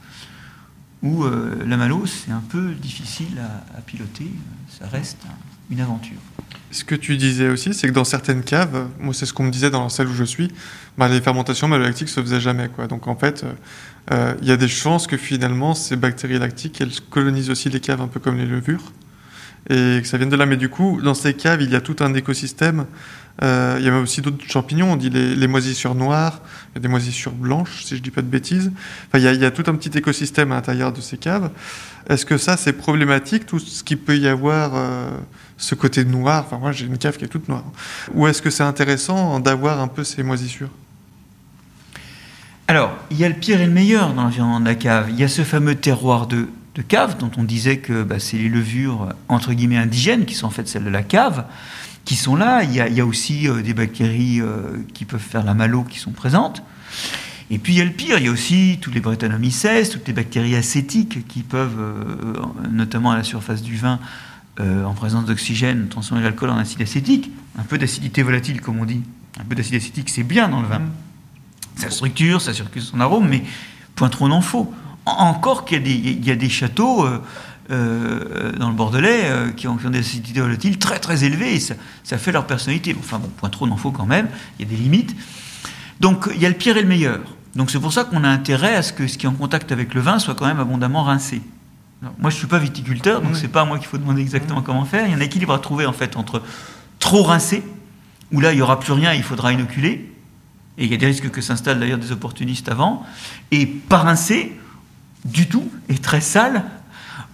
[1.02, 3.40] où euh, la malo, c'est un peu difficile
[3.76, 4.30] à, piloter,
[4.68, 5.34] ça reste un-
[5.72, 6.18] une aventure.
[6.72, 9.50] Ce que tu disais aussi, c'est que dans certaines caves, moi c'est ce qu'on me
[9.50, 10.48] disait dans celle où je suis,
[10.98, 12.68] bah, les fermentations malolactiques se faisaient jamais.
[12.68, 12.86] Quoi.
[12.86, 13.52] Donc en fait, euh,
[14.12, 17.80] euh, il y a des chances que finalement ces bactéries lactiques, elles colonisent aussi les
[17.80, 18.92] caves un peu comme les levures.
[19.68, 20.46] et que ça vienne de là.
[20.46, 22.86] Mais du coup, dans ces caves, il y a tout un écosystème.
[23.43, 26.81] Euh, il y a aussi d'autres champignons, on dit les, moisissures noires, il y a
[26.81, 28.70] des moisissures blanches, si je ne dis pas de bêtises.
[29.09, 31.51] Enfin, il, y a, tout un petit écosystème à l'intérieur de ces caves.
[32.09, 35.11] Est-ce que ça, c'est problématique, tout ce qu'il peut y avoir, euh,
[35.57, 36.45] ce côté noir?
[36.47, 37.64] Enfin, moi, j'ai une cave qui est toute noire.
[38.14, 40.70] Ou est-ce que c'est intéressant d'avoir un peu ces moisissures?
[42.68, 45.07] Alors, il y a le pire et le meilleur dans l'environnement de la cave.
[45.11, 48.37] Il y a ce fameux terroir de, de cave dont on disait que bah, c'est
[48.37, 51.47] les levures, entre guillemets, indigènes, qui sont en fait celles de la cave
[52.16, 52.62] sont là.
[52.62, 56.12] Il y a, aussi euh, des bactéries euh, qui peuvent faire la malo qui sont
[56.12, 56.62] présentes.
[57.50, 60.06] Et puis il y a le pire, il y a aussi toutes les Brettanomyces, toutes
[60.06, 62.34] les bactéries acétiques qui peuvent, euh,
[62.70, 63.98] notamment à la surface du vin,
[64.58, 67.30] en présence d'oxygène, transformer l'alcool en acide acétique.
[67.58, 69.00] Un peu d'acidité volatile, comme on dit.
[69.40, 70.82] Un peu d'acide acétique, c'est bien dans le vin.
[71.76, 73.42] Ça structure, ça circule son arôme, mais
[73.94, 74.70] point trop n'en faut.
[75.06, 75.88] Encore qu'il
[76.26, 77.06] y, a des châteaux
[77.70, 81.74] euh, dans le Bordelais euh, qui, ont, des acidités volatiles très très élevées et ça,
[82.02, 82.96] ça, fait leur personnalité.
[82.98, 85.14] Enfin bon, point trop n'en faut quand même, il y a des limites.
[86.00, 87.20] Donc il y a le pire et le meilleur.
[87.54, 89.72] Donc c'est pour ça qu'on a intérêt à ce que ce qui est en contact
[89.72, 91.42] avec le vin soit quand même abondamment rincé.
[92.18, 94.84] moi je suis pas viticulteur, donc c'est pas à moi qu'il faut demander exactement comment
[94.84, 95.06] faire.
[95.06, 96.42] Il y a un équilibre à trouver en fait entre
[96.98, 97.62] trop rincé,
[98.32, 100.12] où là il y aura plus rien, il faudra inoculer,
[100.78, 103.04] et il y a des risques que s'installent d'ailleurs des opportunistes avant,
[103.50, 104.56] et pas rincé
[105.24, 106.64] du tout, et très sale,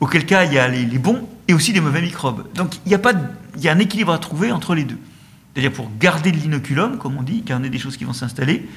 [0.00, 2.46] auquel cas il y a les, bons et aussi les mauvais microbes.
[2.54, 3.12] Donc il y, a pas
[3.56, 4.98] il y a un équilibre à trouver entre les deux.
[5.54, 8.68] C'est-à-dire pour garder de l'inoculum, comme on dit, garder des choses qui vont s'installer,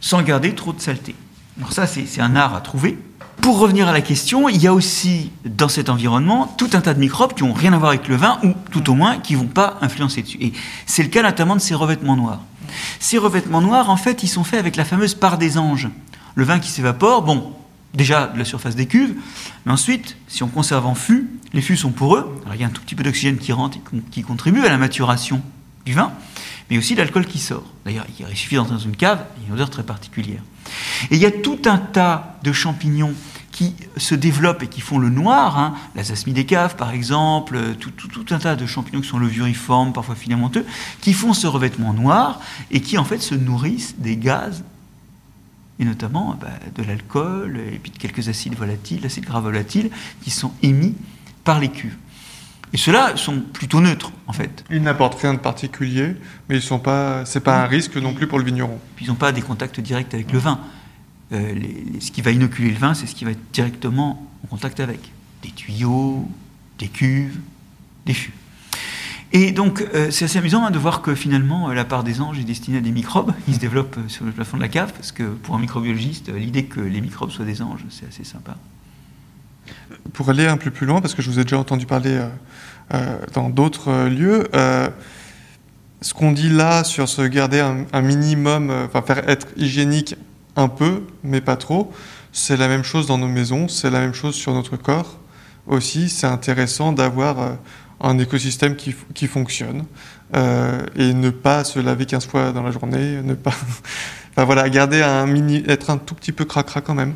[0.00, 1.14] sans garder trop de saleté.
[1.58, 2.98] Alors ça, c'est un art à trouver.
[3.40, 6.92] Pour revenir à la question, il y a aussi dans cet environnement tout un tas
[6.92, 9.34] de microbes qui n'ont rien à voir avec le vin, ou tout au moins qui
[9.34, 10.38] ne vont pas influencer dessus.
[10.40, 10.52] Et
[10.86, 12.40] c'est le cas notamment de ces revêtements noirs.
[13.00, 15.88] Ces revêtements noirs, en fait, ils sont faits avec la fameuse part des anges.
[16.34, 17.52] Le vin qui s'évapore, bon,
[17.94, 19.14] déjà de la surface des cuves,
[19.64, 22.70] mais ensuite, si on conserve en fût, les fûts sont poreux, il y a un
[22.70, 25.42] tout petit peu d'oxygène qui rentre et qui contribue à la maturation
[25.84, 26.12] du vin,
[26.70, 27.64] mais aussi l'alcool qui sort.
[27.84, 30.42] D'ailleurs, il suffit d'entrer dans une cave, il y a une odeur très particulière.
[31.10, 33.14] Et il y a tout un tas de champignons
[33.50, 37.90] qui se développent et qui font le noir, hein, la des caves par exemple, tout,
[37.90, 40.64] tout, un tas de champignons qui sont levuriformes, parfois filamenteux,
[41.00, 44.62] qui font ce revêtement noir et qui en fait se nourrissent des gaz
[45.80, 49.90] et notamment bah, de l'alcool et puis de quelques acides volatiles, acides gras volatiles,
[50.22, 50.94] qui sont émis
[51.44, 51.96] par les cuves.
[52.72, 54.64] Et ceux-là sont plutôt neutres, en fait.
[54.70, 56.16] Ils n'apportent rien de particulier,
[56.48, 58.78] mais ils sont pas, c'est pas un risque non plus pour le vigneron.
[58.96, 60.60] Puis ils n'ont pas des contacts directs avec le vin.
[61.32, 61.54] Euh,
[62.00, 65.00] ce qui va inoculer le vin, c'est ce qui va être directement en contact avec.
[65.42, 66.28] Des tuyaux,
[66.78, 67.38] des cuves,
[68.04, 68.32] des fûts.
[69.32, 72.20] Et donc, euh, c'est assez amusant hein, de voir que finalement, euh, la part des
[72.20, 74.68] anges est destinée à des microbes qui se développent euh, sur le plafond de la
[74.68, 78.24] cave, parce que pour un microbiologiste, l'idée que les microbes soient des anges, c'est assez
[78.24, 78.56] sympa.
[80.14, 82.18] Pour aller un peu plus loin, parce que je vous ai déjà entendu parler
[83.34, 84.48] dans d'autres lieux,
[86.00, 90.16] ce qu'on dit là sur se garder un, minimum, enfin faire être hygiénique
[90.56, 91.92] un peu, mais pas trop,
[92.32, 95.18] c'est la même chose dans nos maisons, c'est la même chose sur notre corps
[95.66, 96.08] aussi.
[96.08, 97.58] C'est intéressant d'avoir
[98.00, 99.84] un écosystème qui, qui fonctionne
[100.36, 103.54] euh, et ne pas se laver 15 fois dans la journée, ne pas.
[104.36, 105.26] voilà, garder un
[105.66, 107.14] être un tout petit peu cracra quand même.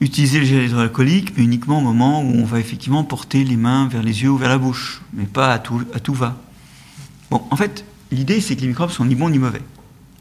[0.00, 3.86] Utiliser le gel hydroalcoolique, mais uniquement au moment où on va effectivement porter les mains
[3.86, 6.36] vers les yeux ou vers la bouche, mais pas à tout, à tout va.
[7.30, 9.62] Bon, en fait, l'idée c'est que les microbes sont ni bons ni mauvais.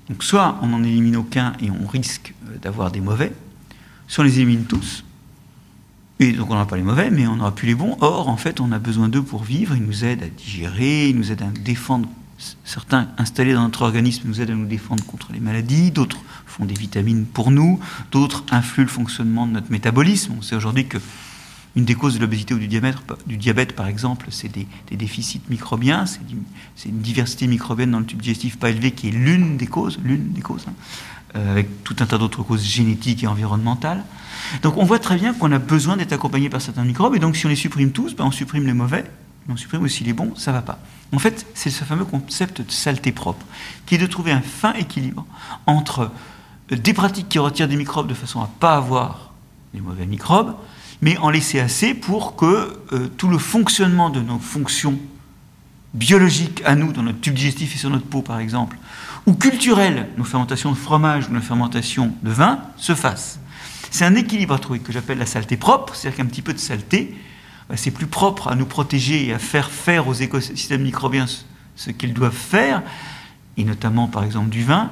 [0.10, 3.32] Donc soit on n'en élimine aucun et on risque euh, d'avoir des mauvais,
[4.08, 5.06] soit on les élimine tous
[6.20, 7.98] et donc on n'a pas les mauvais, mais on n'aura plus les bons.
[8.02, 9.76] Or, en fait, on a besoin d'eux pour vivre.
[9.76, 12.10] Ils nous aident à digérer, ils nous aident à défendre.
[12.64, 16.66] Certains installés dans notre organisme nous aident à nous défendre contre les maladies, d'autres font
[16.66, 17.80] des vitamines pour nous,
[18.12, 20.34] d'autres influent le fonctionnement de notre métabolisme.
[20.38, 21.00] On sait aujourd'hui que
[21.76, 22.68] une des causes de l'obésité ou du
[23.38, 28.58] diabète, par exemple, c'est des, déficits microbiens, c'est une diversité microbienne dans le tube digestif
[28.58, 30.74] pas élevée qui est l'une des causes, l'une des causes, hein,
[31.34, 34.04] avec tout un tas d'autres causes génétiques et environnementales.
[34.62, 37.36] Donc on voit très bien qu'on a besoin d'être accompagné par certains microbes, et donc
[37.36, 39.04] si on les supprime tous, ben on supprime les mauvais,
[39.48, 40.80] mais on supprime aussi les bons, ça ne va pas.
[41.14, 43.46] En fait, c'est ce fameux concept de saleté propre,
[43.86, 45.26] qui est de trouver un fin équilibre
[45.66, 46.12] entre
[46.72, 49.34] euh, des pratiques qui retirent des microbes de façon à ne pas avoir
[49.74, 50.56] les mauvais microbes,
[51.02, 54.98] mais en laisser assez pour que euh, tout le fonctionnement de nos fonctions
[55.94, 58.78] biologiques à nous, dans notre tube digestif et sur notre peau par exemple,
[59.26, 63.40] ou culturelles, nos fermentations de fromage ou nos fermentations de vin, se fasse.
[63.92, 66.60] C'est un équilibre à trouver que j'appelle la saleté propre, c'est-à-dire qu'un petit peu de
[66.60, 67.16] saleté,
[67.70, 71.26] bah, c'est plus propre à nous protéger et à faire faire aux écosystèmes microbiens
[71.76, 72.84] ce qu'ils doivent faire,
[73.58, 74.92] et notamment par exemple du vin,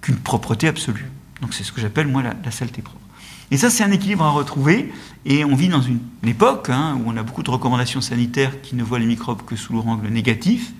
[0.00, 1.10] qu'une propreté absolue.
[1.40, 2.98] Donc c'est ce que j'appelle moi la, saleté propre.
[3.50, 4.92] Et ça, c'est un équilibre à retrouver.
[5.24, 8.76] Et on vit dans une, époque hein, où on a beaucoup de recommandations sanitaires qui
[8.76, 10.72] ne voient les microbes que sous l'angle négatif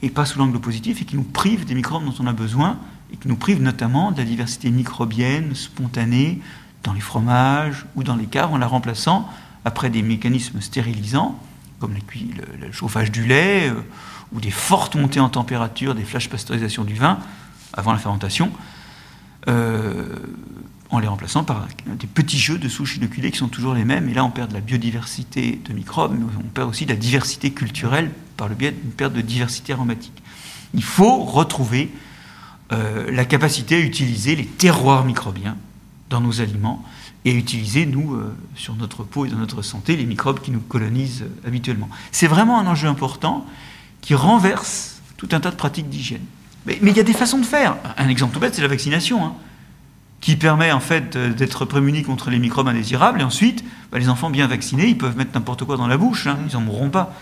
[0.00, 2.78] et pas sous l'angle positif et qui nous privent des microbes dont on a besoin
[3.12, 6.40] et qui nous privent notamment de la diversité microbienne spontanée
[6.84, 9.28] dans les fromages ou dans les caves en la remplaçant
[9.64, 11.38] après des mécanismes stérilisants
[11.78, 13.80] comme le, chauffage du lait euh,
[14.32, 17.18] ou des fortes montées en température, des flash pasteurisations du vin
[17.72, 18.50] avant la fermentation.
[19.48, 20.16] Euh,
[20.90, 24.08] en les remplaçant par des petits jeux de souches inoculées qui sont toujours les mêmes.
[24.08, 26.96] Et là, on perd de la biodiversité de microbes, mais on perd aussi de la
[26.96, 30.22] diversité culturelle par le biais d'une perte de diversité aromatique.
[30.74, 31.90] Il faut retrouver
[32.72, 35.56] euh, la capacité à utiliser les terroirs microbiens
[36.08, 36.84] dans nos aliments
[37.24, 40.50] et à utiliser, nous, euh, sur notre peau et dans notre santé, les microbes qui
[40.50, 41.90] nous colonisent euh, habituellement.
[42.12, 43.44] C'est vraiment un enjeu important
[44.00, 46.24] qui renverse tout un tas de pratiques d'hygiène.
[46.66, 47.76] Mais, il y a des façons de faire.
[47.96, 49.24] Un exemple tout bête, c'est la vaccination.
[49.24, 49.34] Hein
[50.20, 53.20] qui permet en fait d'être prémuni contre les microbes indésirables.
[53.20, 56.26] Et ensuite, bah, les enfants bien vaccinés, ils peuvent mettre n'importe quoi dans la bouche,
[56.26, 57.14] hein, ils n'en mourront pas.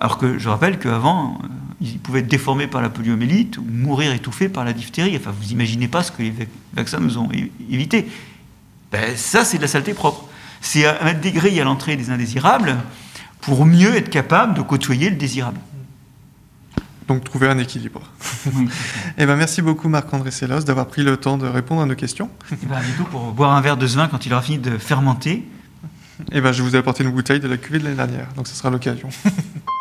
[0.00, 1.46] Alors que je rappelle qu'avant, euh,
[1.80, 5.16] ils pouvaient être déformés par la poliomélite ou mourir étouffés par la diphtérie.
[5.16, 6.34] Enfin, vous imaginez pas ce que les
[6.74, 7.30] vaccins nous ont
[7.70, 8.08] évité.
[8.90, 10.26] Ben, ça, c'est de la saleté propre.
[10.60, 12.76] C'est mettre des grilles à l'entrée des indésirables
[13.42, 15.60] pour mieux être capable de côtoyer le désirable.
[17.08, 18.02] Donc trouver un équilibre.
[18.46, 18.50] et
[19.18, 22.30] eh ben, merci beaucoup Marc-André Sellos d'avoir pris le temps de répondre à nos questions.
[22.50, 24.58] Et eh ben, du pour boire un verre de ce vin quand il aura fini
[24.58, 25.46] de fermenter.
[26.30, 28.28] Et eh ben, je vous ai apporté une bouteille de la cuvée de l'année dernière,
[28.36, 29.08] donc ce sera l'occasion.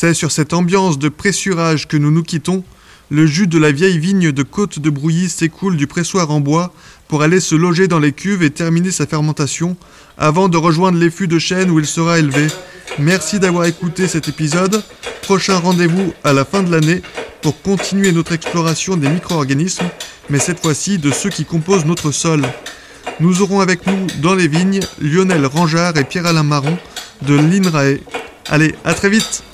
[0.00, 2.64] C'est sur cette ambiance de pressurage que nous nous quittons.
[3.10, 6.72] Le jus de la vieille vigne de Côte de Brouilly s'écoule du pressoir en bois
[7.06, 9.76] pour aller se loger dans les cuves et terminer sa fermentation
[10.16, 12.46] avant de rejoindre les fûts de chêne où il sera élevé.
[12.98, 14.82] Merci d'avoir écouté cet épisode.
[15.20, 17.02] Prochain rendez-vous à la fin de l'année
[17.42, 19.90] pour continuer notre exploration des micro-organismes,
[20.30, 22.40] mais cette fois-ci de ceux qui composent notre sol.
[23.20, 26.78] Nous aurons avec nous dans les vignes Lionel Rangeard et Pierre-Alain Marron
[27.20, 27.98] de l'INRAE.
[28.48, 29.44] Allez, à très vite